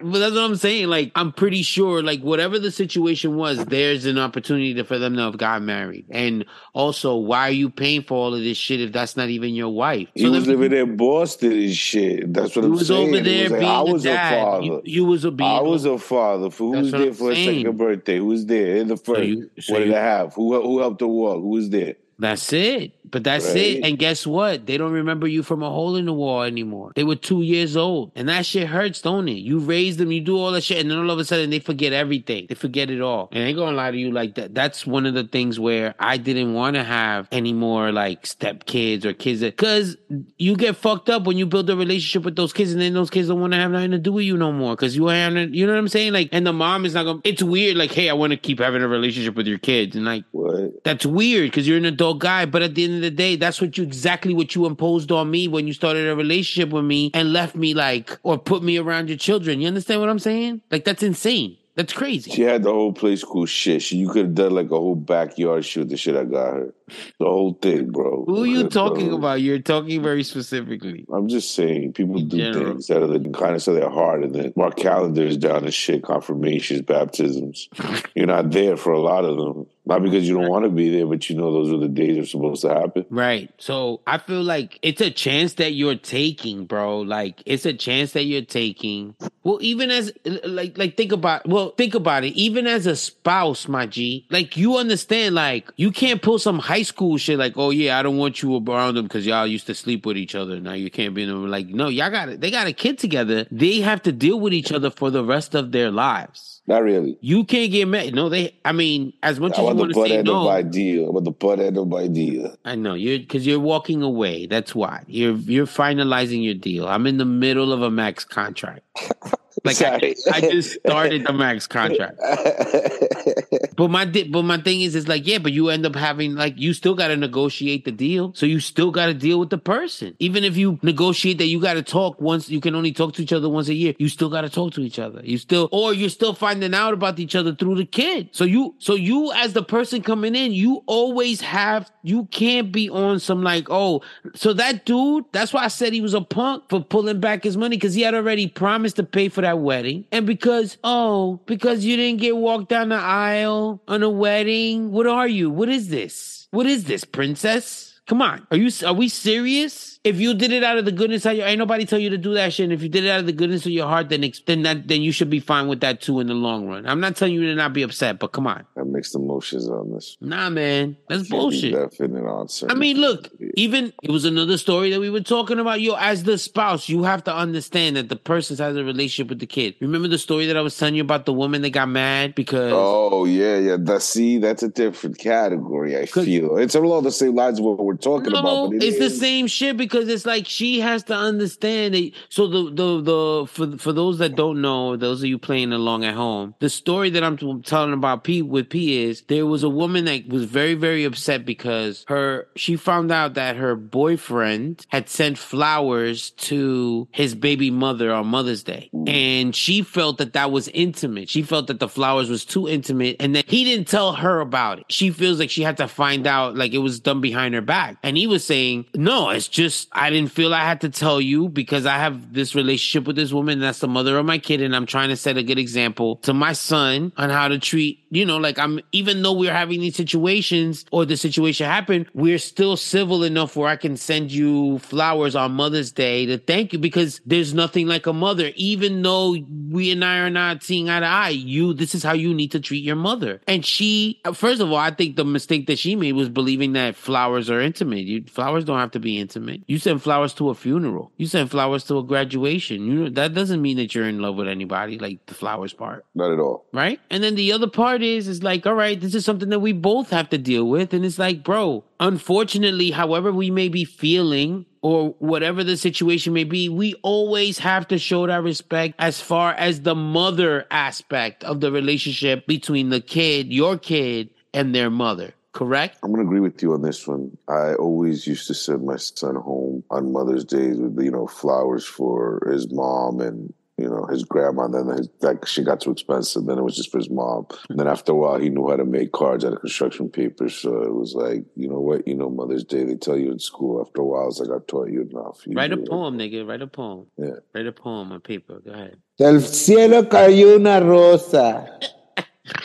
But 0.00 0.18
that's 0.18 0.34
what 0.34 0.44
I'm 0.44 0.56
saying. 0.56 0.88
Like 0.88 1.12
I'm 1.14 1.30
pretty 1.30 1.62
sure, 1.62 2.02
like 2.02 2.22
whatever 2.22 2.58
the 2.58 2.70
situation 2.70 3.36
was, 3.36 3.62
there's 3.66 4.06
an 4.06 4.16
opportunity 4.16 4.82
for 4.82 4.98
them 4.98 5.14
to 5.16 5.22
have 5.24 5.36
got 5.36 5.60
married. 5.66 6.06
And 6.10 6.44
also, 6.72 7.16
why 7.16 7.48
are 7.48 7.52
you 7.52 7.70
paying 7.70 8.02
for 8.02 8.14
all 8.14 8.34
of 8.34 8.40
this 8.40 8.56
shit 8.56 8.80
if 8.80 8.92
that's 8.92 9.16
not 9.16 9.28
even 9.28 9.54
your 9.54 9.70
wife? 9.70 10.08
He 10.14 10.26
was 10.26 10.46
living 10.46 10.72
in 10.72 10.96
Boston 10.96 11.52
and 11.52 11.74
shit. 11.74 12.32
That's 12.32 12.54
what 12.56 12.64
I'm 12.64 12.70
was 12.72 12.88
saying. 12.88 13.08
over 13.14 13.20
there 13.22 13.42
was 13.44 13.50
like, 13.52 13.60
being 13.60 13.72
I 13.72 13.80
a 13.80 13.84
was 13.84 14.02
dad. 14.02 14.32
a 14.38 14.44
father. 14.44 14.64
You, 14.64 14.82
you 14.84 15.04
was 15.04 15.24
a 15.24 15.30
being. 15.30 15.50
I 15.50 15.60
was 15.60 15.84
a 15.84 15.98
father. 15.98 16.50
For 16.50 16.64
who 16.74 16.80
was 16.80 16.90
there 16.92 17.00
I'm 17.08 17.12
for 17.14 17.32
a 17.32 17.44
second 17.44 17.76
birthday? 17.76 18.18
Who 18.18 18.26
was 18.26 18.46
there? 18.46 18.76
In 18.76 18.88
the 18.88 18.96
first. 18.96 19.22
you- 19.28 19.50
so 19.60 19.72
what 19.72 19.78
did 19.80 19.88
you- 19.88 19.94
I 19.96 20.00
have? 20.00 20.34
Who 20.34 20.60
who 20.62 20.78
helped 20.80 21.00
her 21.00 21.06
walk? 21.06 21.36
Who 21.40 21.48
was 21.48 21.70
there? 21.70 21.94
That's 22.18 22.52
it. 22.52 22.92
But 23.10 23.22
that's 23.22 23.46
Right. 23.48 23.56
it. 23.76 23.84
And 23.84 23.98
guess 23.98 24.26
what? 24.26 24.66
They 24.66 24.76
don't 24.76 24.90
remember 24.92 25.28
you 25.28 25.42
from 25.44 25.62
a 25.62 25.70
hole 25.70 25.94
in 25.94 26.06
the 26.06 26.12
wall 26.12 26.42
anymore. 26.42 26.90
They 26.96 27.04
were 27.04 27.14
two 27.14 27.42
years 27.42 27.76
old. 27.76 28.10
And 28.16 28.28
that 28.28 28.44
shit 28.46 28.66
hurts, 28.66 29.00
don't 29.02 29.28
it? 29.28 29.38
You 29.38 29.58
raise 29.60 29.98
them, 29.98 30.10
you 30.10 30.20
do 30.20 30.36
all 30.36 30.50
that 30.52 30.62
shit, 30.64 30.78
and 30.78 30.90
then 30.90 30.98
all 30.98 31.10
of 31.10 31.18
a 31.18 31.24
sudden 31.24 31.50
they 31.50 31.60
forget 31.60 31.92
everything. 31.92 32.46
They 32.48 32.54
forget 32.56 32.90
it 32.90 33.00
all. 33.00 33.28
And 33.30 33.44
I 33.44 33.46
ain't 33.48 33.56
gonna 33.56 33.76
lie 33.76 33.90
to 33.92 33.96
you 33.96 34.10
like 34.10 34.34
that. 34.34 34.54
That's 34.54 34.84
one 34.86 35.06
of 35.06 35.14
the 35.14 35.24
things 35.24 35.60
where 35.60 35.94
I 36.00 36.16
didn't 36.16 36.54
want 36.54 36.74
to 36.74 36.82
have 36.82 37.28
any 37.30 37.52
more 37.52 37.92
like 37.92 38.26
step 38.26 38.64
kids 38.66 39.06
or 39.06 39.12
kids 39.12 39.40
that 39.40 39.56
cause 39.56 39.96
you 40.38 40.56
get 40.56 40.74
fucked 40.76 41.08
up 41.10 41.24
when 41.24 41.36
you 41.36 41.46
build 41.46 41.70
a 41.70 41.76
relationship 41.76 42.24
with 42.24 42.34
those 42.36 42.52
kids 42.52 42.72
and 42.72 42.80
then 42.80 42.94
those 42.94 43.10
kids 43.10 43.28
don't 43.28 43.40
want 43.40 43.52
to 43.52 43.58
have 43.58 43.70
nothing 43.70 43.92
to 43.92 43.98
do 43.98 44.12
with 44.12 44.24
you 44.24 44.36
no 44.36 44.50
more. 44.50 44.74
Cause 44.76 44.96
you 44.96 45.06
have 45.06 45.34
you 45.54 45.66
know 45.66 45.72
what 45.72 45.78
I'm 45.78 45.88
saying? 45.88 46.12
Like 46.14 46.30
and 46.32 46.44
the 46.46 46.52
mom 46.52 46.84
is 46.84 46.94
not 46.94 47.04
gonna 47.04 47.20
it's 47.22 47.42
weird, 47.44 47.76
like, 47.76 47.92
hey, 47.92 48.08
I 48.08 48.14
want 48.14 48.32
to 48.32 48.36
keep 48.36 48.58
having 48.60 48.82
a 48.82 48.88
relationship 48.88 49.36
with 49.36 49.46
your 49.46 49.58
kids. 49.58 49.94
And 49.94 50.04
like 50.04 50.24
What? 50.32 50.82
that's 50.84 51.06
weird 51.06 51.50
because 51.50 51.68
you're 51.68 51.76
an 51.78 51.84
adult 51.84 52.13
guy, 52.14 52.46
but 52.46 52.62
at 52.62 52.74
the 52.74 52.84
end 52.84 52.94
of 52.96 53.00
the 53.02 53.10
day, 53.10 53.36
that's 53.36 53.60
what 53.60 53.76
you 53.76 53.84
exactly 53.84 54.32
what 54.34 54.54
you 54.54 54.66
imposed 54.66 55.10
on 55.12 55.30
me 55.30 55.48
when 55.48 55.66
you 55.66 55.72
started 55.72 56.08
a 56.08 56.16
relationship 56.16 56.72
with 56.72 56.84
me 56.84 57.10
and 57.14 57.32
left 57.32 57.54
me 57.54 57.74
like 57.74 58.18
or 58.22 58.38
put 58.38 58.62
me 58.62 58.78
around 58.78 59.08
your 59.08 59.18
children. 59.18 59.60
You 59.60 59.68
understand 59.68 60.00
what 60.00 60.08
I'm 60.08 60.18
saying? 60.18 60.62
Like 60.70 60.84
that's 60.84 61.02
insane. 61.02 61.56
That's 61.76 61.92
crazy. 61.92 62.30
She 62.30 62.42
had 62.42 62.62
the 62.62 62.72
whole 62.72 62.92
play 62.92 63.16
school 63.16 63.46
shit. 63.46 63.82
She, 63.82 63.96
you 63.96 64.08
could 64.08 64.26
have 64.26 64.34
done 64.36 64.52
like 64.54 64.66
a 64.66 64.76
whole 64.76 64.94
backyard 64.94 65.64
shoot. 65.64 65.88
the 65.88 65.96
shit 65.96 66.14
I 66.14 66.22
got 66.22 66.52
her. 66.52 66.74
The 67.18 67.26
whole 67.26 67.54
thing, 67.60 67.90
bro. 67.90 68.24
Who 68.28 68.44
are 68.44 68.46
you 68.46 68.60
Bro. 68.68 68.68
talking 68.68 69.12
about? 69.12 69.40
You're 69.40 69.58
talking 69.58 70.00
very 70.00 70.22
specifically. 70.22 71.04
I'm 71.12 71.26
just 71.26 71.52
saying, 71.52 71.94
people 71.94 72.18
In 72.18 72.28
do 72.28 72.36
general. 72.36 72.72
things 72.74 72.90
out 72.92 73.02
of 73.02 73.10
the 73.10 73.28
kindness 73.30 73.66
of 73.66 73.74
their 73.74 73.90
heart, 73.90 74.22
and 74.22 74.32
then 74.32 74.52
mark 74.54 74.76
calendars 74.76 75.36
down 75.36 75.64
and 75.64 75.74
shit, 75.74 76.04
confirmations, 76.04 76.82
baptisms. 76.82 77.68
You're 78.14 78.26
not 78.28 78.52
there 78.52 78.76
for 78.76 78.92
a 78.92 79.00
lot 79.00 79.24
of 79.24 79.36
them, 79.36 79.66
not 79.86 80.02
because 80.02 80.26
you 80.26 80.34
don't 80.34 80.48
want 80.48 80.64
to 80.64 80.70
be 80.70 80.88
there, 80.90 81.06
but 81.06 81.28
you 81.28 81.36
know 81.36 81.52
those 81.52 81.70
are 81.70 81.76
the 81.76 81.88
days 81.88 82.16
are 82.18 82.26
supposed 82.26 82.62
to 82.62 82.68
happen. 82.68 83.04
Right. 83.10 83.50
So 83.58 84.00
I 84.06 84.18
feel 84.18 84.42
like 84.42 84.78
it's 84.82 85.00
a 85.00 85.10
chance 85.10 85.54
that 85.54 85.74
you're 85.74 85.96
taking, 85.96 86.64
bro. 86.64 87.00
Like 87.00 87.42
it's 87.44 87.66
a 87.66 87.74
chance 87.74 88.12
that 88.12 88.24
you're 88.24 88.42
taking. 88.42 89.14
Well, 89.42 89.58
even 89.60 89.90
as 89.90 90.12
like 90.24 90.78
like 90.78 90.96
think 90.96 91.12
about 91.12 91.46
well, 91.46 91.70
think 91.70 91.94
about 91.94 92.24
it. 92.24 92.32
Even 92.34 92.66
as 92.66 92.86
a 92.86 92.96
spouse, 92.96 93.68
my 93.68 93.86
G, 93.86 94.26
like 94.30 94.56
you 94.56 94.76
understand, 94.76 95.34
like 95.34 95.70
you 95.76 95.90
can't 95.90 96.22
pull 96.22 96.38
some 96.38 96.58
high 96.58 96.82
school 96.82 97.18
shit 97.18 97.38
like, 97.38 97.54
oh 97.56 97.70
yeah, 97.70 97.98
I 97.98 98.02
don't 98.02 98.16
want 98.16 98.42
you 98.42 98.56
around 98.56 98.94
them 98.94 99.04
because 99.04 99.26
y'all 99.26 99.46
used 99.46 99.66
to 99.66 99.74
sleep 99.74 100.06
with 100.06 100.16
each 100.16 100.34
other. 100.34 100.60
Now 100.60 100.72
you 100.72 100.90
can't 100.90 101.14
be 101.14 101.24
in 101.24 101.28
them. 101.28 101.50
Like, 101.50 101.66
no, 101.66 101.88
y'all 101.88 102.10
got 102.10 102.30
it. 102.30 102.40
They 102.40 102.50
got 102.50 102.66
a 102.66 102.72
kid 102.72 102.98
together. 102.98 103.46
They 103.50 103.80
have 103.80 104.02
to 104.04 104.12
deal 104.12 104.40
with 104.40 104.54
each 104.54 104.72
other 104.72 104.90
for 104.90 105.10
the 105.10 105.24
rest 105.24 105.54
of 105.54 105.72
their 105.72 105.90
lives. 105.90 106.53
Not 106.66 106.82
really. 106.82 107.18
You 107.20 107.44
can't 107.44 107.70
get 107.70 107.86
mad. 107.88 108.14
No, 108.14 108.30
they. 108.30 108.54
I 108.64 108.72
mean, 108.72 109.12
as 109.22 109.38
much 109.38 109.52
I 109.52 109.62
as 109.62 109.68
you 109.68 109.74
want 109.74 109.92
to 109.92 110.06
say 110.08 110.22
no, 110.22 110.44
my 110.44 110.62
deal. 110.62 111.06
I 111.06 111.10
want 111.10 111.26
the 111.26 111.30
butt 111.30 111.60
end 111.60 111.76
of 111.76 111.88
my 111.88 112.06
deal. 112.06 112.56
I 112.64 112.74
know 112.74 112.94
you're 112.94 113.18
because 113.18 113.46
you're 113.46 113.60
walking 113.60 114.02
away. 114.02 114.46
That's 114.46 114.74
why 114.74 115.02
you're 115.06 115.36
you're 115.36 115.66
finalizing 115.66 116.42
your 116.42 116.54
deal. 116.54 116.88
I'm 116.88 117.06
in 117.06 117.18
the 117.18 117.26
middle 117.26 117.70
of 117.70 117.82
a 117.82 117.90
max 117.90 118.24
contract. 118.24 118.80
Like 119.64 119.80
I, 119.80 120.14
I 120.30 120.40
just 120.42 120.72
started 120.80 121.26
the 121.26 121.32
max 121.32 121.66
contract. 121.66 122.20
But 123.76 123.90
my 123.90 124.04
di- 124.04 124.28
but 124.28 124.42
my 124.42 124.58
thing 124.58 124.82
is, 124.82 124.94
is 124.94 125.08
like, 125.08 125.26
yeah, 125.26 125.38
but 125.38 125.52
you 125.52 125.68
end 125.68 125.84
up 125.84 125.96
having 125.96 126.34
like 126.34 126.54
you 126.56 126.72
still 126.72 126.94
got 126.94 127.08
to 127.08 127.16
negotiate 127.16 127.84
the 127.84 127.92
deal, 127.92 128.32
so 128.34 128.46
you 128.46 128.60
still 128.60 128.90
got 128.90 129.06
to 129.06 129.14
deal 129.14 129.40
with 129.40 129.50
the 129.50 129.58
person. 129.58 130.14
Even 130.20 130.44
if 130.44 130.56
you 130.56 130.78
negotiate 130.82 131.38
that 131.38 131.46
you 131.46 131.60
got 131.60 131.74
to 131.74 131.82
talk 131.82 132.20
once, 132.20 132.48
you 132.48 132.60
can 132.60 132.74
only 132.74 132.92
talk 132.92 133.14
to 133.14 133.22
each 133.22 133.32
other 133.32 133.48
once 133.48 133.68
a 133.68 133.74
year. 133.74 133.94
You 133.98 134.08
still 134.08 134.28
got 134.28 134.42
to 134.42 134.50
talk 134.50 134.74
to 134.74 134.82
each 134.82 134.98
other. 134.98 135.20
You 135.24 135.38
still, 135.38 135.68
or 135.72 135.92
you're 135.92 136.08
still 136.08 136.34
finding 136.34 136.74
out 136.74 136.94
about 136.94 137.18
each 137.18 137.34
other 137.34 137.54
through 137.54 137.76
the 137.76 137.84
kid. 137.84 138.28
So 138.32 138.44
you, 138.44 138.74
so 138.78 138.94
you 138.94 139.32
as 139.32 139.54
the 139.54 139.62
person 139.62 140.02
coming 140.02 140.36
in, 140.36 140.52
you 140.52 140.84
always 140.86 141.40
have, 141.40 141.90
you 142.02 142.26
can't 142.26 142.70
be 142.70 142.88
on 142.90 143.18
some 143.18 143.42
like, 143.42 143.66
oh, 143.70 144.02
so 144.34 144.52
that 144.52 144.86
dude, 144.86 145.24
that's 145.32 145.52
why 145.52 145.64
I 145.64 145.68
said 145.68 145.92
he 145.92 146.00
was 146.00 146.14
a 146.14 146.20
punk 146.20 146.64
for 146.68 146.82
pulling 146.82 147.20
back 147.20 147.42
his 147.42 147.56
money 147.56 147.76
because 147.76 147.94
he 147.94 148.02
had 148.02 148.14
already 148.14 148.46
promised 148.46 148.83
to 148.92 149.02
pay 149.02 149.28
for 149.30 149.40
that 149.40 149.58
wedding, 149.58 150.04
and 150.12 150.26
because 150.26 150.76
oh, 150.84 151.40
because 151.46 151.84
you 151.84 151.96
didn't 151.96 152.20
get 152.20 152.36
walked 152.36 152.68
down 152.68 152.90
the 152.90 152.96
aisle 152.96 153.82
on 153.88 154.02
a 154.02 154.10
wedding. 154.10 154.92
What 154.92 155.06
are 155.06 155.26
you? 155.26 155.50
What 155.50 155.68
is 155.70 155.88
this? 155.88 156.46
What 156.50 156.66
is 156.66 156.84
this, 156.84 157.04
princess? 157.04 158.00
Come 158.06 158.22
on, 158.22 158.46
are 158.50 158.56
you? 158.56 158.70
Are 158.86 158.94
we 158.94 159.08
serious? 159.08 159.93
If 160.04 160.20
you 160.20 160.34
did 160.34 160.52
it 160.52 160.62
out 160.62 160.76
of 160.76 160.84
the 160.84 160.92
goodness 160.92 161.24
of 161.24 161.34
your, 161.34 161.46
ain't 161.46 161.58
nobody 161.58 161.86
tell 161.86 161.98
you 161.98 162.10
to 162.10 162.18
do 162.18 162.34
that 162.34 162.52
shit. 162.52 162.64
And 162.64 162.72
if 162.74 162.82
you 162.82 162.90
did 162.90 163.04
it 163.04 163.10
out 163.10 163.20
of 163.20 163.26
the 163.26 163.32
goodness 163.32 163.64
of 163.64 163.72
your 163.72 163.86
heart, 163.86 164.10
then 164.10 164.30
then 164.46 164.62
that 164.62 164.86
then 164.86 165.00
you 165.00 165.12
should 165.12 165.30
be 165.30 165.40
fine 165.40 165.66
with 165.66 165.80
that 165.80 166.02
too 166.02 166.20
in 166.20 166.26
the 166.26 166.34
long 166.34 166.68
run. 166.68 166.86
I'm 166.86 167.00
not 167.00 167.16
telling 167.16 167.32
you 167.32 167.46
to 167.46 167.54
not 167.54 167.72
be 167.72 167.82
upset, 167.82 168.18
but 168.18 168.32
come 168.32 168.46
on, 168.46 168.66
I 168.76 168.82
mixed 168.82 169.14
emotions 169.14 169.66
on 169.68 169.92
this. 169.94 170.18
nah, 170.20 170.50
man, 170.50 170.98
that's 171.08 171.28
bullshit. 171.28 171.72
Definite 171.72 172.30
answer. 172.30 172.66
I 172.70 172.74
mean, 172.74 172.98
look, 172.98 173.30
even 173.54 173.94
it 174.02 174.10
was 174.10 174.26
another 174.26 174.58
story 174.58 174.90
that 174.90 175.00
we 175.00 175.08
were 175.08 175.22
talking 175.22 175.58
about. 175.58 175.80
Yo, 175.80 175.94
as 175.94 176.24
the 176.24 176.36
spouse, 176.36 176.88
you 176.88 177.04
have 177.04 177.24
to 177.24 177.34
understand 177.34 177.96
that 177.96 178.10
the 178.10 178.16
person 178.16 178.58
has 178.58 178.76
a 178.76 178.84
relationship 178.84 179.30
with 179.30 179.38
the 179.38 179.46
kid. 179.46 179.74
Remember 179.80 180.08
the 180.08 180.18
story 180.18 180.44
that 180.46 180.56
I 180.56 180.60
was 180.60 180.76
telling 180.76 180.96
you 180.96 181.02
about 181.02 181.24
the 181.24 181.32
woman 181.32 181.62
that 181.62 181.70
got 181.70 181.88
mad 181.88 182.34
because 182.34 182.72
Oh 182.74 183.24
yeah, 183.24 183.56
yeah. 183.56 183.76
That 183.78 184.02
see, 184.02 184.36
that's 184.36 184.62
a 184.62 184.68
different 184.68 185.16
category. 185.16 185.96
I 185.96 186.04
feel 186.04 186.58
it's 186.58 186.74
along 186.74 187.04
the 187.04 187.12
same 187.12 187.34
lines 187.34 187.58
of 187.58 187.64
what 187.64 187.78
we're 187.78 187.96
talking 187.96 188.32
no, 188.32 188.40
about. 188.40 188.70
But 188.72 188.82
it 188.82 188.88
it's 188.88 188.98
the 188.98 189.08
same 189.08 189.46
shit 189.46 189.78
because 189.78 189.93
it's 190.00 190.26
like 190.26 190.46
she 190.46 190.80
has 190.80 191.02
to 191.04 191.14
understand 191.14 191.94
it. 191.94 192.14
So 192.28 192.46
the 192.46 192.70
the 192.70 193.00
the 193.02 193.46
for 193.46 193.78
for 193.78 193.92
those 193.92 194.18
that 194.18 194.36
don't 194.36 194.60
know, 194.60 194.96
those 194.96 195.22
of 195.22 195.28
you 195.28 195.38
playing 195.38 195.72
along 195.72 196.04
at 196.04 196.14
home, 196.14 196.54
the 196.60 196.70
story 196.70 197.10
that 197.10 197.24
I'm 197.24 197.62
telling 197.62 197.92
about 197.92 198.24
P 198.24 198.42
with 198.42 198.70
P 198.70 199.02
is 199.04 199.22
there 199.28 199.46
was 199.46 199.62
a 199.62 199.68
woman 199.68 200.04
that 200.06 200.28
was 200.28 200.44
very 200.44 200.74
very 200.74 201.04
upset 201.04 201.44
because 201.44 202.04
her 202.08 202.48
she 202.56 202.76
found 202.76 203.12
out 203.12 203.34
that 203.34 203.56
her 203.56 203.76
boyfriend 203.76 204.86
had 204.88 205.08
sent 205.08 205.38
flowers 205.38 206.30
to 206.30 207.08
his 207.12 207.34
baby 207.34 207.70
mother 207.70 208.12
on 208.12 208.26
Mother's 208.26 208.62
Day, 208.62 208.90
mm. 208.94 209.08
and 209.08 209.54
she 209.54 209.82
felt 209.82 210.18
that 210.18 210.32
that 210.32 210.50
was 210.50 210.68
intimate. 210.68 211.28
She 211.28 211.42
felt 211.42 211.66
that 211.68 211.80
the 211.80 211.88
flowers 211.88 212.28
was 212.28 212.44
too 212.44 212.68
intimate, 212.68 213.16
and 213.20 213.34
that 213.36 213.48
he 213.48 213.64
didn't 213.64 213.88
tell 213.88 214.12
her 214.14 214.40
about 214.40 214.80
it. 214.80 214.86
She 214.88 215.10
feels 215.10 215.38
like 215.38 215.50
she 215.50 215.62
had 215.62 215.76
to 215.78 215.88
find 215.88 216.26
out, 216.26 216.56
like 216.56 216.72
it 216.72 216.78
was 216.78 217.00
done 217.00 217.20
behind 217.20 217.54
her 217.54 217.60
back. 217.60 217.96
And 218.02 218.16
he 218.16 218.26
was 218.26 218.44
saying, 218.44 218.86
"No, 218.94 219.30
it's 219.30 219.48
just 219.48 219.83
I 219.92 220.10
didn't 220.10 220.30
feel 220.32 220.54
I 220.54 220.64
had 220.64 220.80
to 220.82 220.88
tell 220.88 221.20
you 221.20 221.48
because 221.48 221.86
I 221.86 221.98
have 221.98 222.32
this 222.32 222.54
relationship 222.54 223.06
with 223.06 223.16
this 223.16 223.32
woman. 223.32 223.60
That's 223.60 223.80
the 223.80 223.88
mother 223.88 224.18
of 224.18 224.26
my 224.26 224.38
kid, 224.38 224.60
and 224.60 224.74
I'm 224.74 224.86
trying 224.86 225.08
to 225.08 225.16
set 225.16 225.36
a 225.36 225.42
good 225.42 225.58
example 225.58 226.16
to 226.16 226.34
my 226.34 226.52
son 226.52 227.12
on 227.16 227.30
how 227.30 227.48
to 227.48 227.58
treat. 227.58 228.03
You 228.14 228.24
know, 228.24 228.36
like 228.36 228.58
I'm 228.58 228.80
even 228.92 229.22
though 229.22 229.32
we're 229.32 229.52
having 229.52 229.80
these 229.80 229.96
situations 229.96 230.84
or 230.92 231.04
the 231.04 231.16
situation 231.16 231.66
happened, 231.66 232.06
we're 232.14 232.38
still 232.38 232.76
civil 232.76 233.24
enough 233.24 233.56
where 233.56 233.68
I 233.68 233.74
can 233.74 233.96
send 233.96 234.30
you 234.30 234.78
flowers 234.78 235.34
on 235.34 235.52
Mother's 235.52 235.90
Day 235.90 236.24
to 236.26 236.38
thank 236.38 236.72
you 236.72 236.78
because 236.78 237.20
there's 237.26 237.54
nothing 237.54 237.88
like 237.88 238.06
a 238.06 238.12
mother. 238.12 238.52
Even 238.54 239.02
though 239.02 239.36
we 239.68 239.90
and 239.90 240.04
I 240.04 240.18
are 240.18 240.30
not 240.30 240.62
seeing 240.62 240.88
eye 240.88 241.00
to 241.00 241.06
eye, 241.06 241.28
you 241.30 241.74
this 241.74 241.94
is 241.94 242.04
how 242.04 242.12
you 242.12 242.32
need 242.32 242.52
to 242.52 242.60
treat 242.60 242.84
your 242.84 242.94
mother. 242.94 243.40
And 243.48 243.66
she, 243.66 244.20
first 244.32 244.60
of 244.60 244.70
all, 244.70 244.76
I 244.76 244.92
think 244.92 245.16
the 245.16 245.24
mistake 245.24 245.66
that 245.66 245.80
she 245.80 245.96
made 245.96 246.12
was 246.12 246.28
believing 246.28 246.74
that 246.74 246.94
flowers 246.94 247.50
are 247.50 247.60
intimate. 247.60 248.04
You 248.04 248.22
flowers 248.24 248.64
don't 248.64 248.78
have 248.78 248.92
to 248.92 249.00
be 249.00 249.18
intimate. 249.18 249.62
You 249.66 249.78
send 249.78 250.02
flowers 250.02 250.32
to 250.34 250.50
a 250.50 250.54
funeral. 250.54 251.10
You 251.16 251.26
send 251.26 251.50
flowers 251.50 251.82
to 251.84 251.98
a 251.98 252.04
graduation. 252.04 252.86
You 252.86 252.94
know 252.94 253.10
that 253.10 253.34
doesn't 253.34 253.60
mean 253.60 253.76
that 253.78 253.92
you're 253.92 254.08
in 254.08 254.20
love 254.20 254.36
with 254.36 254.46
anybody. 254.46 255.00
Like 255.00 255.26
the 255.26 255.34
flowers 255.34 255.72
part 255.72 256.06
not 256.14 256.32
at 256.32 256.38
all. 256.38 256.66
right? 256.72 257.00
And 257.10 257.24
then 257.24 257.34
the 257.34 257.52
other 257.52 257.68
part 257.68 258.03
is 258.04 258.28
is 258.28 258.42
like, 258.42 258.66
all 258.66 258.74
right, 258.74 259.00
this 259.00 259.14
is 259.14 259.24
something 259.24 259.48
that 259.48 259.60
we 259.60 259.72
both 259.72 260.10
have 260.10 260.28
to 260.30 260.38
deal 260.38 260.68
with, 260.68 260.94
and 260.94 261.04
it's 261.04 261.18
like, 261.18 261.42
bro, 261.42 261.84
unfortunately, 261.98 262.90
however 262.90 263.32
we 263.32 263.50
may 263.50 263.68
be 263.68 263.84
feeling 263.84 264.66
or 264.82 265.10
whatever 265.18 265.64
the 265.64 265.76
situation 265.76 266.34
may 266.34 266.44
be, 266.44 266.68
we 266.68 266.94
always 267.02 267.58
have 267.58 267.88
to 267.88 267.98
show 267.98 268.26
that 268.26 268.42
respect 268.42 268.94
as 268.98 269.20
far 269.20 269.54
as 269.54 269.80
the 269.80 269.94
mother 269.94 270.66
aspect 270.70 271.42
of 271.42 271.60
the 271.60 271.72
relationship 271.72 272.46
between 272.46 272.90
the 272.90 273.00
kid, 273.00 273.50
your 273.50 273.78
kid, 273.78 274.28
and 274.52 274.74
their 274.74 274.90
mother. 274.90 275.32
Correct? 275.52 275.98
I'm 276.02 276.10
gonna 276.10 276.24
agree 276.24 276.40
with 276.40 276.60
you 276.62 276.74
on 276.74 276.82
this 276.82 277.06
one. 277.06 277.38
I 277.48 277.74
always 277.74 278.26
used 278.26 278.48
to 278.48 278.54
send 278.54 278.84
my 278.84 278.96
son 278.96 279.36
home 279.36 279.84
on 279.88 280.12
Mother's 280.12 280.44
Day 280.44 280.72
with 280.72 281.00
you 281.02 281.12
know 281.12 281.28
flowers 281.28 281.86
for 281.86 282.42
his 282.50 282.70
mom 282.72 283.20
and 283.20 283.54
you 283.78 283.88
know 283.88 284.06
his 284.06 284.24
grandma. 284.24 284.64
And 284.64 284.74
then 284.74 284.96
his, 284.96 285.08
that 285.20 285.46
shit 285.48 285.64
got 285.66 285.80
too 285.80 285.90
expensive. 285.90 286.44
Then 286.46 286.58
it 286.58 286.62
was 286.62 286.76
just 286.76 286.90
for 286.90 286.98
his 286.98 287.10
mom. 287.10 287.46
And 287.68 287.78
then 287.78 287.88
after 287.88 288.12
a 288.12 288.14
while, 288.14 288.38
he 288.38 288.48
knew 288.48 288.68
how 288.68 288.76
to 288.76 288.84
make 288.84 289.12
cards 289.12 289.44
out 289.44 289.52
of 289.54 289.60
construction 289.60 290.08
paper. 290.08 290.48
So 290.48 290.82
it 290.82 290.94
was 290.94 291.14
like, 291.14 291.44
you 291.56 291.68
know 291.68 291.80
what, 291.80 292.06
you 292.06 292.14
know, 292.14 292.30
Mother's 292.30 292.64
Day 292.64 292.84
they 292.84 292.94
tell 292.96 293.16
you 293.16 293.32
in 293.32 293.38
school. 293.38 293.80
After 293.80 294.00
a 294.02 294.04
while, 294.04 294.28
it's 294.28 294.38
like 294.40 294.50
I 294.50 294.62
taught 294.66 294.90
you 294.90 295.02
enough. 295.02 295.42
You 295.46 295.56
Write 295.56 295.72
a 295.72 295.76
do 295.76 295.82
it. 295.82 295.88
poem, 295.88 296.18
nigga. 296.18 296.46
Write 296.46 296.62
a 296.62 296.66
poem. 296.66 297.06
Yeah. 297.16 297.40
Write 297.54 297.66
a 297.66 297.72
poem 297.72 298.12
on 298.12 298.20
paper. 298.20 298.60
Go 298.64 298.72
ahead. 298.72 298.96
Del 299.18 299.40
cielo 299.40 300.02
cayó 300.04 300.56
una 300.56 300.80
rosa. 300.80 301.78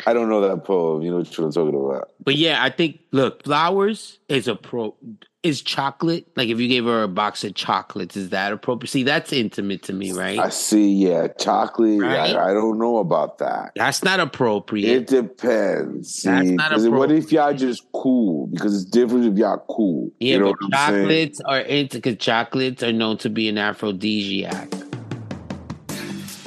I 0.06 0.14
don't 0.14 0.30
know 0.30 0.42
that 0.42 0.66
poem. 0.66 1.02
You 1.04 1.12
know 1.12 1.18
what 1.20 1.38
I'm 1.40 1.52
talking 1.52 1.76
about? 1.76 2.12
But 2.24 2.36
yeah, 2.36 2.62
I 2.64 2.70
think 2.70 3.00
look, 3.12 3.44
flowers 3.44 4.20
is 4.28 4.48
a 4.48 4.56
pro 4.56 4.96
is 5.42 5.62
chocolate. 5.62 6.28
Like 6.36 6.50
if 6.50 6.60
you 6.60 6.68
gave 6.68 6.84
her 6.86 7.04
a 7.04 7.08
box 7.08 7.44
of 7.44 7.56
chocolates, 7.56 8.18
is 8.18 8.30
that 8.30 8.52
appropriate? 8.52 8.90
See, 8.90 9.04
that's 9.04 9.32
intimate 9.32 9.84
to 9.84 9.94
me, 9.94 10.12
right? 10.12 10.38
I 10.38 10.50
see. 10.50 10.92
Yeah, 10.92 11.28
chocolate. 11.40 12.02
Right? 12.02 12.36
I, 12.36 12.50
I 12.52 12.54
don't 12.54 12.78
know 12.78 12.98
about 12.98 13.38
that. 13.38 13.72
that's 13.76 14.04
not 14.04 14.20
appropriate. 14.20 14.90
It 14.90 15.08
depends. 15.08 16.14
See, 16.16 16.30
That's 16.30 16.50
not 16.50 16.72
'cause 16.72 16.90
what 16.90 17.12
if 17.12 17.32
y'all 17.32 17.54
just 17.54 17.84
cool? 17.94 18.48
Because 18.48 18.76
it's 18.76 18.90
different 18.90 19.26
if 19.26 19.38
y'all 19.38 19.64
cool. 19.70 20.12
yeah, 20.20 20.36
you 20.36 20.40
know 20.42 20.56
but 20.60 20.72
chocolates 20.72 21.40
are 21.42 21.60
into 21.60 21.98
because 21.98 22.18
chocolates 22.18 22.84
are 22.84 22.92
known 22.94 23.18
to 23.20 23.30
be 23.30 23.48
an 23.48 23.58
aphrodisiac. 23.58 24.74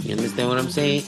You 0.02 0.16
understand 0.16 0.48
what 0.48 0.58
I'm 0.58 0.68
saying? 0.70 1.02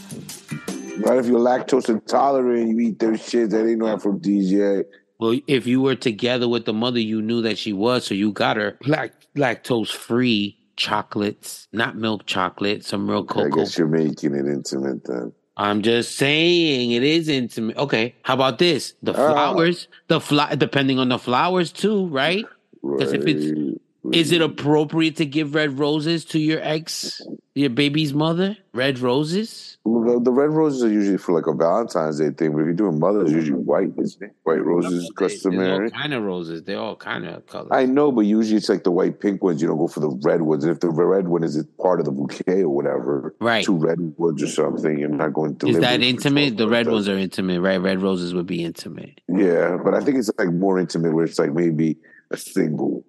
What 1.01 1.19
if 1.19 1.27
you're 1.27 1.41
lactose 1.41 1.89
intolerant? 1.91 2.69
You 2.69 2.79
eat 2.79 2.99
them 3.01 3.17
shit 3.19 3.51
that 3.51 3.69
ain't 3.69 3.79
no 3.81 3.89
aphrodisiac. 3.89 4.87
Well, 5.19 5.39
if 5.47 5.67
you 5.67 5.81
were 5.81 5.95
together 5.95 6.49
with 6.49 6.65
the 6.65 6.73
mother, 6.73 6.99
you 6.99 7.23
knew 7.23 7.43
that 7.43 7.57
she 7.59 7.73
was, 7.73 8.05
so 8.07 8.15
you 8.15 8.33
got 8.33 8.57
her 8.57 8.77
lact- 8.87 9.29
lactose 9.37 9.91
free 9.93 10.59
chocolates, 10.77 11.69
not 11.73 11.97
milk 11.97 12.27
chocolate, 12.27 12.85
some 12.85 13.09
real 13.09 13.25
cocoa. 13.25 13.47
I 13.47 13.51
guess 13.65 13.79
you're 13.79 13.87
making 13.87 14.35
it 14.35 14.47
intimate 14.47 15.05
then. 15.05 15.33
I'm 15.57 15.83
just 15.83 16.17
saying 16.17 16.91
it 16.91 17.05
is 17.05 17.29
intimate. 17.29 17.77
Okay, 17.77 18.17
how 18.23 18.35
about 18.35 18.59
this? 18.59 18.95
The 19.05 19.13
Ah. 19.13 19.33
flowers, 19.33 19.87
the 20.09 20.21
fly, 20.21 20.57
depending 20.57 20.99
on 20.99 21.11
the 21.11 21.19
flowers 21.19 21.71
too, 21.71 22.07
right? 22.07 22.45
Because 22.83 23.13
if 23.13 23.25
it's- 23.27 23.51
Right. 23.57 23.81
Is 24.13 24.33
it 24.33 24.43
appropriate 24.43 25.17
to 25.17 25.27
give 25.27 25.55
red 25.55 25.79
roses 25.79 26.25
to 26.27 26.39
your 26.39 26.61
ex, 26.63 27.23
your 27.55 27.71
baby's 27.71 28.13
mother? 28.13 28.57
Red 28.75 28.99
roses? 28.99 29.79
The, 29.85 30.21
the 30.23 30.31
red 30.31 30.51
roses 30.51 30.83
are 30.83 30.91
usually 30.93 31.17
for 31.17 31.33
like 31.33 31.47
a 31.47 31.55
Valentine's 31.55 32.19
Day 32.19 32.31
thing, 32.31 32.53
but 32.53 32.59
if 32.61 32.65
you're 32.67 32.75
doing 32.75 32.99
Mother's, 32.99 33.33
usually 33.33 33.59
white, 33.59 33.93
isn't 33.99 34.23
it? 34.23 34.33
White 34.43 34.65
roses 34.65 35.05
is 35.05 35.13
customary. 35.17 35.85
All 35.85 35.91
kind 35.91 36.13
of 36.13 36.23
roses. 36.23 36.63
They're 36.65 36.79
all 36.79 36.97
kind 36.97 37.27
of 37.27 37.47
colors. 37.47 37.69
I 37.71 37.87
know, 37.87 38.11
but 38.13 38.23
usually 38.23 38.57
it's 38.59 38.69
like 38.69 38.85
the 38.85 38.91
white 38.91 39.21
pink 39.21 39.43
ones. 39.43 39.63
You 39.63 39.69
don't 39.69 39.79
go 39.79 39.89
for 39.89 40.01
the 40.01 40.11
red 40.23 40.43
ones. 40.43 40.65
And 40.65 40.73
if 40.73 40.81
the 40.81 40.91
red 40.91 41.29
one 41.29 41.43
is 41.45 41.63
part 41.81 41.99
of 42.01 42.07
the 42.07 42.13
bouquet 42.13 42.63
or 42.63 42.69
whatever, 42.71 43.35
Right. 43.41 43.65
two 43.65 43.77
red 43.77 43.99
ones 44.19 44.43
or 44.43 44.49
something, 44.49 44.99
you're 44.99 45.09
not 45.09 45.33
going 45.33 45.57
to. 45.59 45.69
Is 45.69 45.79
that 45.81 46.03
intimate? 46.03 46.57
The 46.57 46.69
red 46.69 46.89
ones 46.89 47.09
are 47.09 47.17
intimate, 47.17 47.61
right? 47.61 47.81
Red 47.81 48.03
roses 48.03 48.35
would 48.35 48.47
be 48.47 48.65
intimate. 48.65 49.21
Yeah, 49.29 49.79
but 49.83 49.95
I 49.95 50.01
think 50.01 50.19
it's 50.19 50.31
like 50.39 50.53
more 50.53 50.79
intimate 50.79 51.15
where 51.15 51.25
it's 51.25 51.39
like 51.39 51.53
maybe 51.53 51.97
a 52.31 52.37
single. 52.37 53.05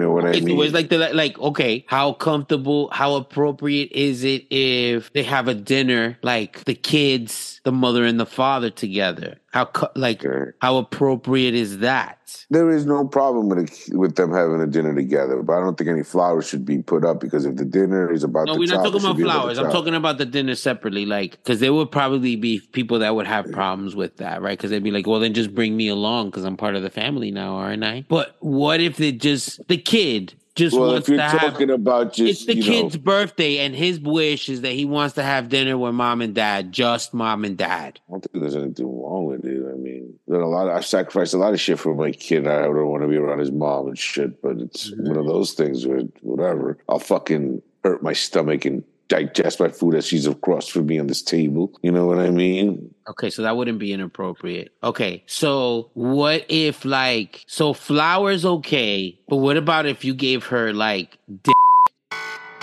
Know 0.00 0.12
what 0.12 0.24
I 0.24 0.32
mean? 0.40 0.56
so 0.56 0.62
it's 0.62 0.72
like 0.72 0.88
the 0.88 0.98
like 1.12 1.38
okay, 1.38 1.84
how 1.86 2.14
comfortable, 2.14 2.88
how 2.90 3.16
appropriate 3.16 3.92
is 3.92 4.24
it 4.24 4.46
if 4.50 5.12
they 5.12 5.22
have 5.22 5.46
a 5.46 5.54
dinner 5.54 6.18
like 6.22 6.64
the 6.64 6.74
kids, 6.74 7.60
the 7.64 7.72
mother 7.72 8.04
and 8.04 8.18
the 8.18 8.26
father 8.26 8.70
together? 8.70 9.36
How 9.50 9.68
like 9.96 10.24
how 10.60 10.76
appropriate 10.76 11.54
is 11.54 11.78
that? 11.78 12.44
There 12.50 12.70
is 12.70 12.86
no 12.86 13.04
problem 13.06 13.48
with 13.48 13.58
it, 13.58 13.96
with 13.96 14.14
them 14.14 14.32
having 14.32 14.60
a 14.60 14.66
dinner 14.66 14.94
together, 14.94 15.42
but 15.42 15.54
I 15.54 15.60
don't 15.60 15.76
think 15.76 15.90
any 15.90 16.04
flowers 16.04 16.48
should 16.48 16.64
be 16.64 16.82
put 16.82 17.04
up 17.04 17.20
because 17.20 17.44
if 17.44 17.56
the 17.56 17.64
dinner 17.64 18.12
is 18.12 18.22
about 18.22 18.46
No, 18.46 18.54
we're 18.54 18.72
not 18.72 18.84
talking 18.84 19.00
about 19.00 19.18
flowers. 19.18 19.58
I'm 19.58 19.72
talking 19.72 19.96
about 19.96 20.18
the 20.18 20.26
dinner 20.26 20.54
separately, 20.54 21.04
like 21.04 21.32
because 21.32 21.58
there 21.58 21.74
would 21.74 21.90
probably 21.90 22.36
be 22.36 22.60
people 22.72 23.00
that 23.00 23.16
would 23.16 23.26
have 23.26 23.50
problems 23.50 23.96
with 23.96 24.18
that, 24.18 24.40
right? 24.40 24.56
Because 24.56 24.70
they'd 24.70 24.84
be 24.84 24.92
like, 24.92 25.08
"Well, 25.08 25.18
then 25.18 25.34
just 25.34 25.52
bring 25.52 25.76
me 25.76 25.88
along 25.88 26.30
because 26.30 26.44
I'm 26.44 26.56
part 26.56 26.76
of 26.76 26.82
the 26.84 26.90
family 26.90 27.32
now, 27.32 27.56
aren't 27.56 27.82
I?" 27.82 28.04
But 28.08 28.36
what 28.38 28.80
if 28.80 29.00
it 29.00 29.20
just 29.20 29.66
the 29.66 29.78
kid 29.78 30.34
just 30.60 30.76
well, 30.76 30.92
wants 30.92 31.08
if 31.08 31.14
you're 31.14 31.18
to 31.18 31.22
have. 31.28 31.40
talking 31.40 31.70
about 31.70 32.12
just 32.12 32.30
It's 32.30 32.44
the 32.46 32.60
kid's 32.60 32.94
know, 32.96 33.02
birthday, 33.02 33.58
and 33.58 33.74
his 33.74 33.98
wish 33.98 34.48
is 34.48 34.60
that 34.60 34.72
he 34.72 34.84
wants 34.84 35.14
to 35.16 35.22
have 35.22 35.48
dinner 35.48 35.76
with 35.76 35.94
mom 35.94 36.20
and 36.22 36.34
dad, 36.34 36.70
just 36.72 37.12
mom 37.12 37.44
and 37.44 37.56
dad. 37.56 37.98
I 38.08 38.12
don't 38.12 38.20
think 38.22 38.40
there's 38.42 38.56
anything 38.56 38.86
wrong 38.86 39.26
with 39.26 39.44
it. 39.44 39.66
I 39.68 39.76
mean, 39.76 40.14
there's 40.28 40.42
a 40.42 40.46
lot. 40.46 40.68
Of, 40.68 40.76
I 40.76 40.80
sacrificed 40.80 41.34
a 41.34 41.38
lot 41.38 41.52
of 41.52 41.60
shit 41.60 41.78
for 41.78 41.94
my 41.94 42.12
kid. 42.12 42.46
I 42.46 42.62
don't 42.62 42.86
want 42.88 43.02
to 43.02 43.08
be 43.08 43.16
around 43.16 43.40
his 43.40 43.50
mom 43.52 43.88
and 43.88 43.98
shit, 43.98 44.40
but 44.42 44.58
it's 44.58 44.90
Mm-hmm. 44.90 45.08
one 45.08 45.16
of 45.18 45.26
those 45.26 45.52
things 45.52 45.86
where 45.86 46.00
whatever. 46.22 46.78
I'll 46.88 46.98
fucking 46.98 47.62
hurt 47.84 48.02
my 48.02 48.12
stomach 48.12 48.64
and 48.64 48.84
digest 49.08 49.58
my 49.58 49.68
food 49.68 49.94
as 49.96 50.06
she's 50.06 50.26
across 50.26 50.68
from 50.68 50.86
me 50.86 50.98
on 50.98 51.06
this 51.08 51.20
table. 51.22 51.72
You 51.82 51.90
know 51.90 52.06
what 52.06 52.18
I 52.20 52.30
mean? 52.30 52.94
Okay, 53.10 53.28
so 53.28 53.42
that 53.42 53.56
wouldn't 53.56 53.80
be 53.80 53.92
inappropriate. 53.92 54.70
Okay, 54.84 55.24
so 55.26 55.90
what 55.94 56.46
if 56.48 56.84
like 56.84 57.42
so 57.48 57.72
flowers 57.72 58.44
okay, 58.44 59.18
but 59.28 59.38
what 59.38 59.56
about 59.56 59.84
if 59.84 60.04
you 60.04 60.14
gave 60.14 60.46
her 60.46 60.72
like? 60.72 61.18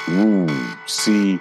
Ooh, 0.10 0.47
see, 0.86 1.38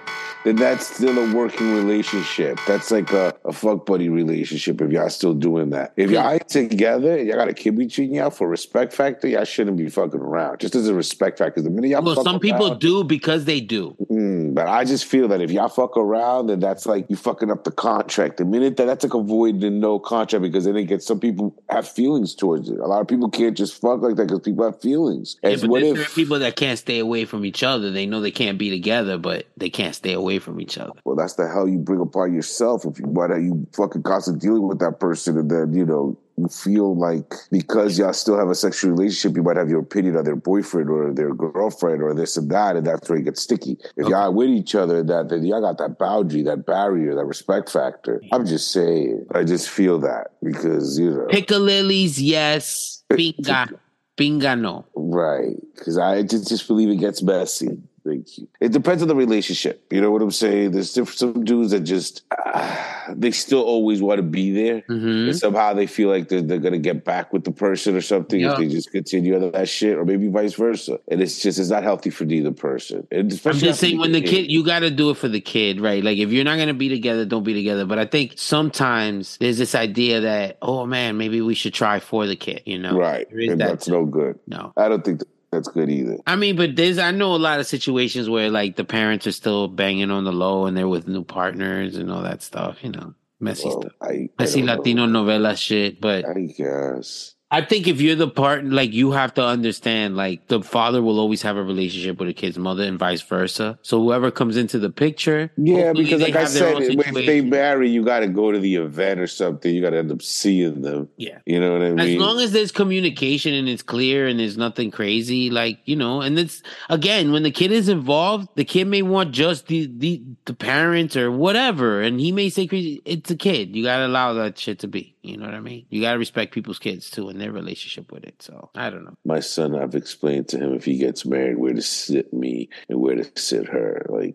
then 0.47 0.55
that's 0.55 0.87
still 0.95 1.19
a 1.19 1.35
working 1.35 1.75
relationship. 1.75 2.61
That's 2.69 2.93
like 2.93 3.11
a, 3.13 3.35
a 3.45 3.53
fuck 3.53 3.85
buddy 3.85 4.09
relationship 4.09 4.81
if 4.81 4.93
y'all 4.93 5.11
still 5.11 5.35
doing 5.35 5.71
that. 5.71 5.93
If 5.97 6.13
y'all 6.13 6.31
ain't 6.31 6.49
together, 6.49 7.21
y'all 7.21 7.35
got 7.37 7.49
a 7.49 7.53
kid 7.53 7.77
between 7.77 8.15
y'all 8.15 8.31
for 8.31 8.49
respect 8.49 8.93
factor, 8.93 9.27
y'all 9.27 9.43
shouldn't 9.45 9.77
be 9.77 9.89
fucking 9.89 10.21
around. 10.21 10.61
Just 10.61 10.77
as 10.77 10.87
a 10.89 10.95
respect 10.95 11.39
factor. 11.39 11.61
The 11.61 11.69
minute 11.71 11.89
y'all 11.91 12.03
Well, 12.05 12.23
some 12.23 12.39
people 12.39 12.69
around- 12.69 12.79
do 12.81 13.03
because 13.03 13.45
they 13.45 13.61
do. 13.61 13.97
Mm, 14.09 14.55
but 14.55 14.69
I 14.69 14.85
just 14.85 15.05
feel 15.07 15.27
that 15.29 15.41
if 15.41 15.51
y'all 15.51 15.69
fuck 15.69 15.97
around, 15.97 16.47
then 16.47 16.61
that's 16.61 16.87
like 16.87 17.07
you 17.11 17.17
fucking 17.17 17.51
up 17.51 17.65
the 17.65 17.73
contract. 17.73 18.37
The 18.37 18.45
minute 18.45 18.77
that 18.77 18.87
that's 18.87 19.03
like 19.03 19.15
a 19.15 19.21
void 19.23 19.65
and 19.65 19.81
no 19.81 19.99
contract 19.99 20.43
because 20.43 20.65
then 20.65 20.77
it 20.77 20.85
gets 20.85 21.05
some 21.07 21.19
people 21.19 21.61
have 21.71 21.89
feelings 21.89 22.37
towards 22.37 22.69
it. 22.71 22.79
A 22.79 22.87
lot 22.87 23.01
of 23.01 23.09
people 23.09 23.29
can't 23.31 23.57
just 23.57 23.81
fuck 23.81 24.01
like 24.01 24.15
that 24.15 24.29
because 24.29 24.41
people 24.43 24.65
have 24.65 24.81
feelings. 24.81 25.39
Yeah, 25.43 25.51
And 25.51 25.61
but 25.63 25.71
what 25.71 25.83
if? 25.83 25.97
certain 25.97 26.15
people 26.15 26.39
that 26.39 26.55
can't 26.55 26.79
stay 26.79 27.01
away 27.01 27.25
from 27.25 27.45
each 27.45 27.65
other. 27.65 27.91
They 27.91 28.07
know 28.07 28.21
they 28.21 28.31
can't 28.31 28.59
be 28.59 28.71
together, 28.71 29.19
but 29.19 29.47
they 29.57 29.71
can't 29.71 29.95
stay 29.95 30.13
away 30.13 30.36
from 30.39 30.61
each 30.61 30.79
other. 30.79 30.93
well, 31.05 31.17
that's 31.17 31.35
the 31.35 31.49
hell 31.49 31.69
you 31.69 31.79
bring 31.79 32.01
upon 32.01 32.33
yourself 32.35 32.85
if 32.85 32.99
you 32.99 33.07
why 33.07 33.27
are 33.27 33.39
you 33.39 33.67
fucking 33.75 34.03
constantly 34.03 34.41
dealing 34.41 34.67
with 34.67 34.79
that 34.79 35.01
person 35.01 35.39
and 35.39 35.51
then 35.51 35.73
you 35.73 35.85
know 35.85 36.19
you 36.37 36.49
feel 36.49 36.95
like 36.97 37.33
because 37.51 37.99
y'all 37.99 38.13
still 38.13 38.39
have 38.39 38.49
a 38.49 38.55
sexual 38.55 38.91
relationship, 38.91 39.37
you 39.37 39.43
might 39.43 39.57
have 39.57 39.71
your 39.71 39.81
opinion 39.81 40.17
on 40.17 40.25
their 40.25 40.37
boyfriend 40.37 40.91
or 40.91 41.13
their 41.13 41.35
girlfriend 41.35 42.03
or 42.03 42.15
this 42.15 42.37
and 42.37 42.51
that, 42.51 42.77
and 42.77 42.87
that's 42.87 43.09
where 43.09 43.19
it 43.19 43.25
gets 43.25 43.43
sticky. 43.43 43.79
If 43.97 44.09
y'all 44.09 44.33
with 44.33 44.51
each 44.51 44.75
other, 44.75 45.03
that 45.03 45.31
then 45.31 45.45
y'all 45.45 45.63
got 45.63 45.79
that 45.79 45.99
boundary, 45.99 46.43
that 46.43 46.67
barrier, 46.67 47.15
that 47.15 47.25
respect 47.25 47.71
factor. 47.71 48.23
I'm 48.33 48.47
just 48.47 48.71
saying, 48.71 49.27
I 49.35 49.45
just 49.45 49.71
feel 49.71 49.99
that 50.01 50.33
because 50.43 50.99
you 50.99 51.11
know, 51.11 51.27
Piccalillies, 51.31 52.21
yes. 52.21 53.03
Pinga. 53.11 53.79
Pinga, 54.17 54.59
no. 54.59 54.87
right? 54.95 55.57
Because 55.75 55.99
I 55.99 56.23
just 56.23 56.49
just 56.49 56.67
believe 56.69 56.89
it 56.89 56.97
gets 56.97 57.23
messy. 57.23 57.79
Thank 58.07 58.39
you. 58.39 58.47
It 58.61 58.73
depends 58.73 59.03
on 59.03 59.09
the 59.09 59.17
relationship. 59.17 59.85
You 59.91 60.01
know 60.01 60.11
what 60.11 60.23
I'm 60.23 60.31
saying? 60.31 60.71
There's 60.71 60.93
some 60.93 61.45
dudes 61.45 61.73
that 61.73 61.81
just 61.81 62.23
ah, 62.31 63.05
they 63.11 63.33
still 63.33 63.63
always 63.63 64.01
want 64.01 64.19
to 64.19 64.23
be 64.23 64.53
there. 64.53 64.81
hmm 64.87 65.27
and 65.27 65.37
somehow 65.37 65.73
they 65.75 65.87
feel 65.87 66.09
like 66.09 66.29
they're, 66.29 66.43
they're 66.43 66.59
gonna 66.59 66.79
get 66.79 67.05
back 67.05 67.33
with 67.33 67.45
the 67.45 67.51
person 67.51 67.97
or 67.97 68.01
something 68.01 68.41
Yeah. 68.41 68.53
if 68.53 68.59
they 68.59 68.69
just 68.69 68.93
continue 68.93 69.35
on 69.35 69.51
that 69.51 69.69
shit, 69.69 69.97
or 69.97 70.05
maybe 70.05 70.29
vice 70.29 70.55
versa. 70.55 71.01
And 71.09 71.21
it's 71.21 71.41
just 71.43 71.59
it's 71.59 71.71
not 71.71 71.83
healthy 71.83 72.11
for 72.11 72.25
neither 72.25 72.53
person. 72.53 73.07
And 73.11 73.33
I'm 73.45 73.59
just 73.59 73.81
saying 73.81 73.99
when 73.99 74.13
the 74.13 74.21
get 74.21 74.31
kid, 74.31 74.51
you 74.53 74.65
got 74.65 74.81
to 74.81 74.91
do 74.91 75.11
it 75.11 75.17
for 75.17 75.29
the 75.29 75.41
kid, 75.41 75.81
right? 75.81 76.03
Like 76.05 76.19
if 76.19 76.31
you're 76.31 76.45
not 76.45 76.57
going 76.57 76.69
to 76.69 76.75
be 76.75 76.89
together, 76.89 77.25
don't 77.25 77.43
be 77.45 77.55
together. 77.55 77.85
But 77.85 77.99
I 77.99 78.05
think 78.05 78.35
sometimes 78.37 79.37
there's 79.39 79.59
this 79.59 79.75
idea 79.75 80.21
that, 80.21 80.59
oh 80.63 80.87
man, 80.87 81.17
maybe 81.17 81.41
we 81.41 81.55
should 81.55 81.75
try 81.75 81.99
for 82.01 82.27
the 82.27 82.37
kid, 82.37 82.63
you 82.67 82.79
know? 82.79 82.97
right, 82.97 83.29
and 83.31 83.61
that 83.61 83.69
that's 83.69 83.89
no 83.89 84.05
good. 84.05 84.39
No. 84.47 84.73
I 84.77 84.89
don't 84.89 85.05
think 85.05 85.23
that's 85.53 85.69
good 85.69 85.89
either. 85.91 86.19
I 86.27 86.37
mean, 86.37 86.57
but 86.57 86.77
there's 86.77 86.99
I 86.99 87.13
know 87.13 87.35
a 87.35 87.37
lot 87.37 87.61
of 87.61 87.67
situations 87.67 88.29
where 88.29 88.51
like 88.51 88.77
the 88.77 88.85
parents 88.85 89.27
are 89.27 89.33
still 89.33 89.69
banging 89.69 90.11
on 90.11 90.25
the 90.25 90.33
low 90.33 90.67
and 90.67 90.77
they're 90.77 90.89
with 90.89 91.07
new 91.09 91.25
partners 91.25 91.97
and 91.97 92.11
all 92.11 92.23
that 92.23 92.43
stuff, 92.43 92.79
you 92.83 92.91
know, 92.91 93.15
messy 93.41 93.69
Well, 93.69 93.83
stuff, 93.83 93.93
I, 94.03 94.07
I 94.07 94.29
messy 94.39 94.61
don't 94.61 94.67
know. 94.67 94.77
Latino 94.77 95.07
novela 95.07 95.57
shit. 95.57 96.01
But 96.01 96.25
I 96.27 96.41
guess. 96.57 97.36
I 97.49 97.61
think 97.61 97.87
if 97.87 98.01
you're 98.01 98.17
the 98.17 98.29
part, 98.29 98.65
like 98.65 98.93
you 98.93 99.13
have 99.13 99.35
to 99.35 99.45
understand, 99.45 100.17
like 100.17 100.49
the 100.49 100.63
father 100.63 101.01
will 101.01 101.21
always 101.21 101.43
have 101.43 101.57
a 101.57 101.63
relationship 101.63 102.19
with 102.19 102.29
a 102.29 102.33
kid's 102.33 102.59
mother 102.59 102.83
and 102.83 102.99
vice 102.99 103.23
versa. 103.23 103.79
So 103.83 104.03
whoever 104.03 104.33
comes 104.33 104.57
into 104.57 104.81
the 104.81 104.91
picture, 104.91 105.53
Yeah, 105.57 105.93
because 105.93 106.21
like 106.21 106.35
I 106.35 106.47
said, 106.47 106.77
if 106.81 107.15
they 107.15 107.41
marry, 107.43 107.89
you 107.89 108.05
got 108.05 108.21
to 108.21 108.27
go 108.27 108.51
to 108.51 108.59
the 108.59 108.75
event 108.75 109.21
or 109.21 109.29
something. 109.29 109.73
You 109.73 109.81
got 109.81 109.91
to 109.91 109.99
end 109.99 110.11
up 110.11 110.23
seeing 110.23 110.83
them. 110.83 111.09
Yeah. 111.19 111.39
You 111.47 111.61
know 111.61 111.73
what 111.75 111.83
I 111.83 111.91
mean? 111.91 112.01
As 112.01 112.17
long 112.17 112.41
as 112.41 112.51
there's 112.51 112.73
communication 112.73 113.55
and 113.55 113.69
it's 113.69 113.83
clear 113.83 114.27
and 114.27 114.41
there's 114.41 114.57
nothing 114.57 114.91
crazy, 114.91 115.49
like 115.49 115.79
you 115.85 115.95
know, 115.95 116.23
and 116.23 116.37
it's 116.41 116.65
again 116.91 117.31
when 117.31 117.45
the 117.45 117.53
kid 117.53 117.71
is 117.71 117.89
involved, 117.89 118.49
the 118.57 118.65
kid 118.65 118.89
may 118.89 119.03
want 119.03 119.31
just 119.31 119.69
the 119.69 119.89
the, 119.97 120.21
the 120.47 120.55
parents 120.55 121.17
or 121.17 121.31
whatever, 121.31 122.03
and 122.03 122.19
he 122.19 122.33
may 122.33 122.49
say 122.49 122.67
crazy. 122.67 123.03
It's 123.05 123.31
a 123.31 123.37
kid. 123.37 123.77
You 123.77 123.85
gotta 123.85 124.07
allow 124.07 124.33
that 124.33 124.59
shit 124.59 124.81
to 124.81 124.89
be. 124.89 125.15
You 125.23 125.37
know 125.37 125.47
what 125.47 125.55
I 125.55 125.61
mean? 125.61 125.87
You 125.91 126.01
gotta 126.01 126.19
respect 126.19 126.53
people's 126.53 126.79
kids 126.79 127.11
too 127.11 127.29
and 127.37 127.43
their 127.43 127.53
relationship 127.53 128.11
with 128.11 128.25
it. 128.25 128.41
So 128.41 128.71
I 128.75 128.89
don't 128.89 129.05
know. 129.05 129.15
my 129.27 129.41
son, 129.41 129.77
I've 129.77 129.95
explained 129.95 130.49
to 130.49 130.59
him 130.59 130.73
if 130.73 130.87
he 130.87 130.97
gets 130.97 131.27
married, 131.27 131.59
where 131.59 131.75
to 131.75 131.83
sit 131.83 132.33
me 132.33 132.71
and 132.89 132.99
where 132.99 133.15
to 133.15 133.31
sit 133.39 133.69
her. 133.69 134.07
Like 134.09 134.35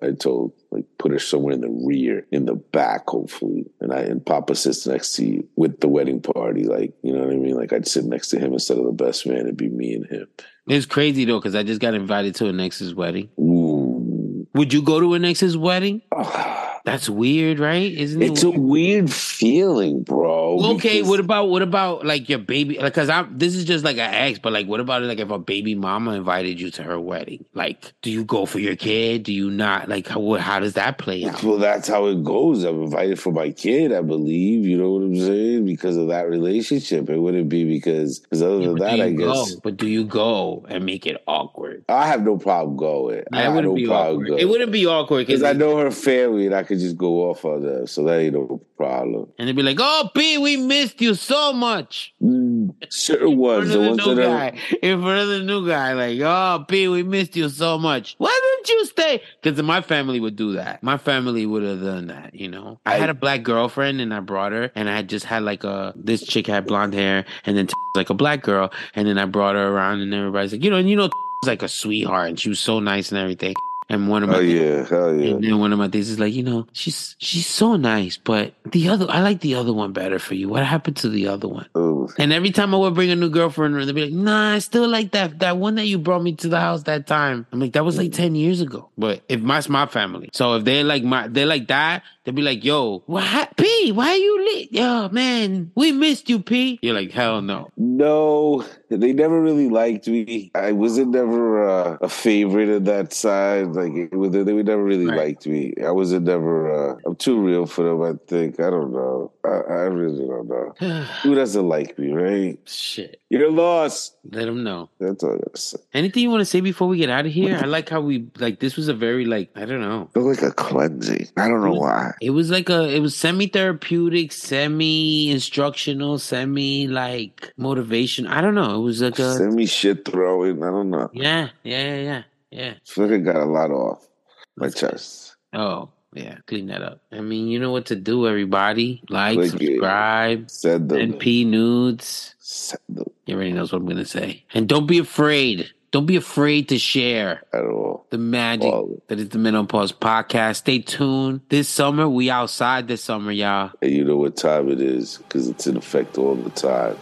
I 0.00 0.12
told, 0.12 0.52
like 0.70 0.84
put 1.00 1.10
her 1.10 1.18
somewhere 1.18 1.54
in 1.54 1.60
the 1.60 1.82
rear, 1.84 2.24
in 2.30 2.46
the 2.46 2.54
back, 2.54 3.08
hopefully. 3.08 3.64
And 3.80 3.92
I 3.92 4.02
and 4.02 4.24
Papa 4.24 4.54
sits 4.54 4.86
next 4.86 5.16
to 5.16 5.26
you 5.26 5.48
with 5.56 5.80
the 5.80 5.88
wedding 5.88 6.20
party. 6.22 6.64
Like 6.64 6.94
you 7.02 7.12
know 7.12 7.24
what 7.24 7.32
I 7.32 7.36
mean? 7.36 7.56
Like 7.56 7.72
I'd 7.72 7.88
sit 7.88 8.04
next 8.04 8.28
to 8.28 8.38
him 8.38 8.52
instead 8.52 8.78
of 8.78 8.84
the 8.84 8.92
best 8.92 9.26
man. 9.26 9.38
It'd 9.38 9.56
be 9.56 9.68
me 9.68 9.94
and 9.94 10.06
him. 10.06 10.28
It's 10.68 10.86
crazy 10.86 11.24
though 11.24 11.40
because 11.40 11.56
I 11.56 11.64
just 11.64 11.80
got 11.80 11.94
invited 11.94 12.36
to 12.36 12.46
an 12.46 12.60
ex's 12.60 12.94
wedding. 12.94 13.30
Ooh. 13.40 14.46
Would 14.54 14.72
you 14.72 14.82
go 14.82 15.00
to 15.00 15.14
an 15.14 15.24
ex's 15.24 15.56
wedding? 15.56 16.02
Ah, 16.14 16.57
That's 16.88 17.08
weird, 17.08 17.58
right? 17.58 17.92
Isn't 17.92 18.22
it? 18.22 18.32
It's 18.32 18.42
a 18.42 18.50
weird? 18.50 18.60
weird 18.60 19.12
feeling, 19.12 20.02
bro. 20.02 20.58
Okay, 20.74 21.02
what 21.02 21.20
about 21.20 21.50
what 21.50 21.62
about 21.62 22.04
like 22.06 22.28
your 22.28 22.38
baby? 22.38 22.78
Like, 22.78 22.94
cause 22.94 23.08
I'm 23.08 23.36
this 23.36 23.54
is 23.54 23.64
just 23.64 23.84
like 23.84 23.96
an 23.98 24.12
ex, 24.12 24.38
but 24.38 24.52
like, 24.52 24.66
what 24.66 24.80
about 24.80 25.02
like 25.02 25.18
if 25.18 25.30
a 25.30 25.38
baby 25.38 25.74
mama 25.74 26.12
invited 26.12 26.60
you 26.60 26.70
to 26.72 26.82
her 26.82 26.98
wedding? 26.98 27.44
Like, 27.54 27.92
do 28.02 28.10
you 28.10 28.24
go 28.24 28.46
for 28.46 28.58
your 28.58 28.74
kid? 28.76 29.24
Do 29.24 29.32
you 29.32 29.50
not? 29.50 29.88
Like, 29.88 30.06
how 30.08 30.34
how 30.34 30.60
does 30.60 30.74
that 30.74 30.98
play 30.98 31.24
out? 31.24 31.42
Well, 31.42 31.58
that's 31.58 31.88
how 31.88 32.06
it 32.06 32.24
goes. 32.24 32.64
I'm 32.64 32.82
invited 32.82 33.20
for 33.20 33.32
my 33.32 33.50
kid, 33.50 33.92
I 33.92 34.00
believe. 34.00 34.64
You 34.66 34.78
know 34.78 34.92
what 34.92 35.02
I'm 35.02 35.16
saying? 35.16 35.66
Because 35.66 35.96
of 35.96 36.08
that 36.08 36.28
relationship. 36.28 37.10
It 37.10 37.18
wouldn't 37.18 37.48
be 37.48 37.64
because, 37.64 38.20
because 38.20 38.42
other 38.42 38.60
Yeah, 38.60 38.66
than 38.68 38.76
that, 38.76 39.00
I 39.00 39.06
you 39.06 39.18
guess? 39.18 39.54
But 39.56 39.76
do 39.76 39.86
you 39.86 40.04
go 40.04 40.64
and 40.68 40.84
make 40.84 41.06
it 41.06 41.22
awkward? 41.26 41.84
I 41.88 42.06
have 42.06 42.22
no 42.22 42.38
problem 42.38 42.76
going. 42.76 43.24
I 43.32 43.42
have 43.42 43.62
no 43.62 43.74
be 43.74 43.86
problem 43.86 44.14
awkward. 44.16 44.28
going. 44.28 44.40
It 44.40 44.48
wouldn't 44.48 44.72
be 44.72 44.86
awkward 44.86 45.26
because 45.26 45.42
I 45.42 45.52
know 45.52 45.76
her 45.78 45.90
family 45.90 46.46
and 46.46 46.54
I 46.54 46.62
could 46.62 46.77
just 46.78 46.96
go 46.96 47.28
off 47.30 47.44
on 47.44 47.62
that, 47.62 47.88
So 47.88 48.04
that 48.04 48.18
ain't 48.20 48.34
no 48.34 48.60
problem. 48.76 49.28
and 49.38 49.48
they'd 49.48 49.56
be 49.56 49.62
like, 49.62 49.78
"Oh, 49.80 50.08
P, 50.14 50.38
we 50.38 50.56
missed 50.56 51.00
you 51.00 51.14
so 51.14 51.52
much." 51.52 52.12
Mm, 52.22 52.70
In 52.82 52.88
front 52.90 53.68
the 53.68 53.90
of 53.90 53.96
the 53.96 54.14
new 54.14 54.16
guy, 54.16 54.58
in 54.82 55.00
front 55.00 55.20
of 55.20 55.28
the 55.28 55.42
new 55.42 55.66
guy, 55.66 55.92
like, 55.94 56.18
"Oh, 56.20 56.64
P, 56.68 56.88
we 56.88 57.02
missed 57.02 57.36
you 57.36 57.48
so 57.48 57.78
much. 57.78 58.14
Why 58.18 58.38
didn't 58.42 58.68
you 58.68 58.84
stay?" 58.86 59.22
Because 59.42 59.60
my 59.62 59.80
family 59.80 60.20
would 60.20 60.36
do 60.36 60.52
that. 60.52 60.82
My 60.82 60.96
family 60.98 61.44
would 61.46 61.62
have 61.62 61.80
done 61.82 62.06
that. 62.08 62.34
You 62.34 62.48
know, 62.48 62.80
I, 62.86 62.94
I- 62.94 62.98
had 62.98 63.10
a 63.10 63.14
black 63.14 63.42
girlfriend 63.42 64.00
and 64.00 64.12
I 64.14 64.20
brought 64.20 64.52
her, 64.52 64.70
and 64.74 64.88
I 64.88 65.02
just 65.02 65.24
had 65.24 65.42
like 65.42 65.64
a 65.64 65.92
this 65.96 66.22
chick 66.24 66.46
had 66.46 66.66
blonde 66.66 66.94
hair, 66.94 67.24
and 67.44 67.56
then 67.56 67.68
like 67.94 68.10
a 68.10 68.14
black 68.14 68.42
girl, 68.42 68.72
and 68.94 69.06
then 69.08 69.18
I 69.18 69.24
brought 69.24 69.54
her 69.56 69.68
around, 69.68 70.00
and 70.00 70.12
everybody's 70.14 70.52
like, 70.52 70.62
you 70.64 70.70
know, 70.70 70.76
and 70.76 70.88
you 70.88 70.96
know, 70.96 71.04
was 71.04 71.12
like 71.48 71.62
a 71.62 71.68
sweetheart, 71.68 72.28
and 72.30 72.38
she 72.40 72.48
was 72.48 72.60
so 72.60 72.78
nice 72.80 73.10
and 73.10 73.18
everything. 73.18 73.54
And 73.90 74.08
one 74.08 74.22
of 74.22 74.28
my 74.28 74.36
Oh, 74.36 74.40
yeah. 74.40 74.86
Hell 74.86 75.14
yeah. 75.14 75.34
and 75.34 75.44
then 75.44 75.58
one 75.58 75.72
of 75.72 75.78
my 75.78 75.86
days 75.86 76.10
is 76.10 76.18
like, 76.18 76.34
you 76.34 76.42
know, 76.42 76.66
she's 76.72 77.16
she's 77.18 77.46
so 77.46 77.76
nice, 77.76 78.18
but 78.18 78.52
the 78.70 78.88
other 78.88 79.06
I 79.08 79.20
like 79.22 79.40
the 79.40 79.54
other 79.54 79.72
one 79.72 79.92
better 79.92 80.18
for 80.18 80.34
you. 80.34 80.48
What 80.48 80.64
happened 80.64 80.96
to 80.98 81.08
the 81.08 81.28
other 81.28 81.48
one? 81.48 81.66
Ooh. 81.76 82.08
And 82.18 82.32
every 82.32 82.50
time 82.50 82.74
I 82.74 82.78
would 82.78 82.94
bring 82.94 83.10
a 83.10 83.16
new 83.16 83.30
girlfriend, 83.30 83.74
they'd 83.76 83.94
be 83.94 84.04
like, 84.04 84.12
"Nah, 84.12 84.54
I 84.54 84.58
still 84.58 84.88
like 84.88 85.12
that 85.12 85.38
that 85.38 85.56
one 85.56 85.76
that 85.76 85.86
you 85.86 85.98
brought 85.98 86.22
me 86.22 86.34
to 86.36 86.48
the 86.48 86.60
house 86.60 86.82
that 86.82 87.06
time." 87.06 87.46
I'm 87.50 87.60
like, 87.60 87.72
"That 87.72 87.84
was 87.84 87.96
like 87.96 88.10
mm. 88.10 88.14
ten 88.14 88.34
years 88.34 88.60
ago." 88.60 88.90
But 88.98 89.22
if 89.28 89.40
my 89.40 89.62
my 89.68 89.86
family, 89.86 90.30
so 90.32 90.54
if 90.56 90.64
they're 90.64 90.84
like 90.84 91.02
my 91.02 91.28
they're 91.28 91.46
like 91.46 91.68
that, 91.68 92.02
they'd 92.28 92.34
be 92.34 92.42
like, 92.42 92.62
"Yo, 92.62 93.02
what, 93.06 93.56
P? 93.56 93.90
Why 93.92 94.14
you 94.14 94.44
lit? 94.44 94.72
Yo, 94.72 95.08
man, 95.08 95.72
we 95.74 95.92
missed 95.92 96.28
you, 96.28 96.40
P." 96.40 96.78
You're 96.82 96.94
like, 96.94 97.10
"Hell 97.10 97.40
no." 97.40 97.70
No, 97.76 98.64
they 98.90 99.12
never 99.14 99.40
really 99.40 99.68
liked 99.70 100.06
me. 100.08 100.50
I 100.54 100.72
wasn't 100.72 101.10
never 101.12 101.66
uh, 101.66 101.96
a 102.02 102.08
favorite 102.08 102.68
of 102.68 102.84
that 102.84 103.12
side. 103.14 103.68
Like 103.68 103.92
it 103.94 104.14
was, 104.14 104.30
they 104.32 104.44
never 104.44 104.84
really 104.84 105.06
Right. 105.06 105.16
liked 105.16 105.46
me. 105.46 105.72
I 105.84 105.90
wasn't 105.90 106.26
never. 106.26 106.92
Uh, 106.92 106.96
I'm 107.06 107.16
too 107.16 107.40
real 107.40 107.64
for 107.66 107.84
them. 107.84 108.02
I 108.02 108.12
think. 108.26 108.60
I 108.60 108.68
don't 108.68 108.92
know. 108.92 109.32
I, 109.44 109.48
I 109.48 109.82
really 109.88 110.26
don't 110.26 110.48
know. 110.48 110.74
Who 111.22 111.34
doesn't 111.34 111.66
like 111.66 111.98
me, 111.98 112.12
right? 112.12 112.58
Shit. 112.66 113.20
You're 113.30 113.50
lost. 113.52 114.16
Let 114.32 114.46
them 114.46 114.64
know. 114.64 114.88
That's 114.98 115.22
all 115.22 115.34
I 115.34 115.36
gotta 115.36 115.56
say. 115.58 115.76
Anything 115.92 116.22
you 116.22 116.30
want 116.30 116.40
to 116.40 116.46
say 116.46 116.60
before 116.62 116.88
we 116.88 116.96
get 116.96 117.10
out 117.10 117.26
of 117.26 117.32
here? 117.32 117.58
I 117.62 117.66
like 117.66 117.90
how 117.90 118.00
we 118.00 118.26
like 118.38 118.58
this 118.60 118.74
was 118.76 118.88
a 118.88 118.94
very 118.94 119.26
like 119.26 119.50
I 119.54 119.66
don't 119.66 119.82
know. 119.82 120.08
Feel 120.14 120.26
like 120.30 120.40
a 120.40 120.50
cleansing. 120.50 121.28
I 121.36 121.46
don't 121.46 121.62
know 121.62 121.74
why. 121.78 122.12
It 122.22 122.30
was 122.30 122.50
like 122.50 122.70
a 122.70 122.88
it 122.88 123.00
was 123.00 123.14
semi 123.14 123.46
therapeutic, 123.46 124.32
semi 124.32 125.30
instructional, 125.30 126.18
semi 126.18 126.86
like 126.88 127.52
motivation. 127.58 128.26
I 128.26 128.40
don't 128.40 128.54
know. 128.54 128.76
It 128.80 128.82
was 128.82 129.02
like 129.02 129.18
a 129.18 129.34
Send 129.34 129.54
me 129.54 129.66
shit 129.66 130.06
throwing. 130.06 130.62
I 130.62 130.70
don't 130.70 130.88
know. 130.88 131.10
yeah, 131.12 131.50
yeah, 131.64 131.84
yeah, 131.84 132.00
yeah, 132.02 132.22
yeah. 132.50 132.70
I 132.76 132.78
feel 132.86 133.08
like 133.08 133.14
I 133.14 133.18
got 133.18 133.36
a 133.36 133.44
lot 133.44 133.70
off 133.70 134.08
my 134.56 134.68
That's 134.68 134.80
good. 134.80 134.90
chest. 134.92 135.36
Oh, 135.52 135.90
yeah, 136.14 136.38
clean 136.46 136.66
that 136.68 136.80
up. 136.82 137.02
I 137.12 137.20
mean, 137.20 137.48
you 137.48 137.58
know 137.60 137.72
what 137.72 137.84
to 137.86 137.96
do, 137.96 138.26
everybody. 138.26 139.02
Like, 139.10 139.34
Click 139.36 139.54
it. 139.54 139.66
subscribe, 139.66 140.50
Said 140.50 140.88
them. 140.88 141.12
NP 141.12 141.46
nudes. 141.46 142.34
Said 142.38 142.80
them 142.88 143.04
You 143.28 143.34
already 143.34 143.52
knows 143.52 143.72
what 143.72 143.82
I'm 143.82 143.86
gonna 143.86 144.06
say. 144.06 144.42
And 144.54 144.66
don't 144.66 144.86
be 144.86 144.98
afraid. 144.98 145.70
Don't 145.90 146.06
be 146.06 146.16
afraid 146.16 146.70
to 146.70 146.78
share 146.78 147.42
at 147.52 147.62
all. 147.62 148.06
the 148.08 148.16
magic 148.16 148.72
All 148.72 149.02
that 149.08 149.20
is 149.20 149.28
the 149.28 149.38
Men 149.38 149.54
on 149.54 149.66
Pause 149.66 149.92
podcast. 149.92 150.56
Stay 150.56 150.78
tuned. 150.78 151.42
This 151.50 151.68
summer, 151.68 152.08
we 152.08 152.30
outside 152.30 152.88
this 152.88 153.04
summer, 153.04 153.30
y'all. 153.30 153.72
And 153.82 153.90
you 153.90 154.02
know 154.02 154.16
what 154.16 154.34
time 154.38 154.70
it 154.70 154.80
is 154.80 155.18
because 155.18 155.46
it's 155.46 155.66
in 155.66 155.76
effect 155.76 156.16
all 156.16 156.36
the 156.36 156.48
time. 156.48 156.96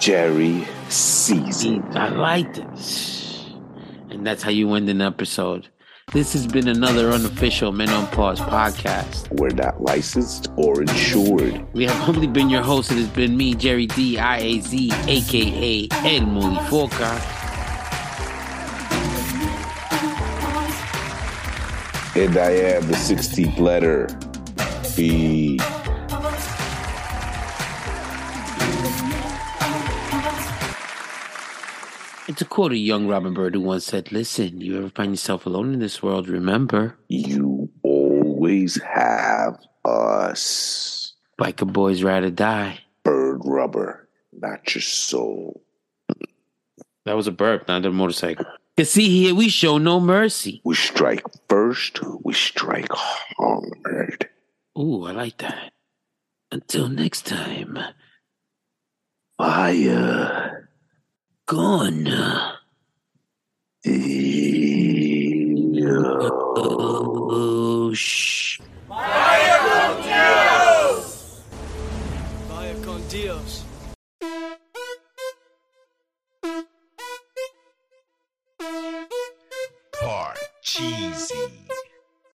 Jerry 0.00 0.66
season. 0.88 1.84
I 1.94 2.08
like 2.08 2.54
this. 2.54 3.46
And 4.08 4.26
that's 4.26 4.42
how 4.42 4.50
you 4.50 4.72
end 4.72 4.88
an 4.88 5.02
episode. 5.02 5.68
This 6.12 6.34
has 6.34 6.46
been 6.46 6.68
another 6.68 7.08
unofficial 7.08 7.72
Men 7.72 7.88
on 7.88 8.06
Pause 8.08 8.40
podcast. 8.40 9.30
We're 9.40 9.48
not 9.48 9.80
licensed 9.80 10.48
or 10.56 10.82
insured. 10.82 11.64
We 11.72 11.84
have 11.84 11.96
humbly 11.96 12.26
been 12.26 12.50
your 12.50 12.60
host. 12.60 12.92
It 12.92 12.96
has 12.96 13.08
been 13.08 13.34
me, 13.34 13.54
Jerry 13.54 13.86
D 13.86 14.18
I 14.18 14.36
A 14.36 14.60
Z, 14.60 14.92
aka 15.06 15.88
El 15.90 16.26
Molifoca. 16.26 17.16
And 22.14 22.36
I 22.36 22.50
am 22.50 22.86
the 22.88 22.94
16th 22.94 23.58
letter. 23.58 24.06
B. 24.94 25.58
It's 32.32 32.40
a 32.40 32.46
quote 32.46 32.72
a 32.72 32.78
young 32.78 33.08
Robin 33.08 33.34
Bird 33.34 33.54
who 33.54 33.60
once 33.60 33.84
said, 33.84 34.10
Listen, 34.10 34.62
you 34.62 34.78
ever 34.78 34.88
find 34.88 35.10
yourself 35.10 35.44
alone 35.44 35.74
in 35.74 35.80
this 35.80 36.02
world, 36.02 36.30
remember, 36.30 36.96
You 37.06 37.68
always 37.82 38.80
have 38.82 39.58
us. 39.84 41.12
biker 41.38 41.70
boys 41.70 42.02
ride 42.02 42.24
or 42.24 42.30
die. 42.30 42.78
Bird 43.04 43.42
rubber, 43.44 44.08
not 44.32 44.74
your 44.74 44.80
soul. 44.80 45.62
That 47.04 47.16
was 47.16 47.26
a 47.26 47.32
burp, 47.32 47.68
not 47.68 47.84
a 47.84 47.90
motorcycle. 47.92 48.46
You 48.78 48.86
see 48.86 49.10
here, 49.10 49.34
we 49.34 49.50
show 49.50 49.76
no 49.76 50.00
mercy. 50.00 50.62
We 50.64 50.74
strike 50.74 51.24
first, 51.50 52.00
we 52.24 52.32
strike 52.32 52.88
hard. 52.90 54.30
Ooh, 54.78 55.04
I 55.04 55.12
like 55.12 55.36
that. 55.36 55.72
Until 56.50 56.88
next 56.88 57.26
time, 57.26 57.78
Fire. 59.36 60.70
Gone. 61.46 62.06
Ew. 63.84 64.32
Oh, 66.54 67.92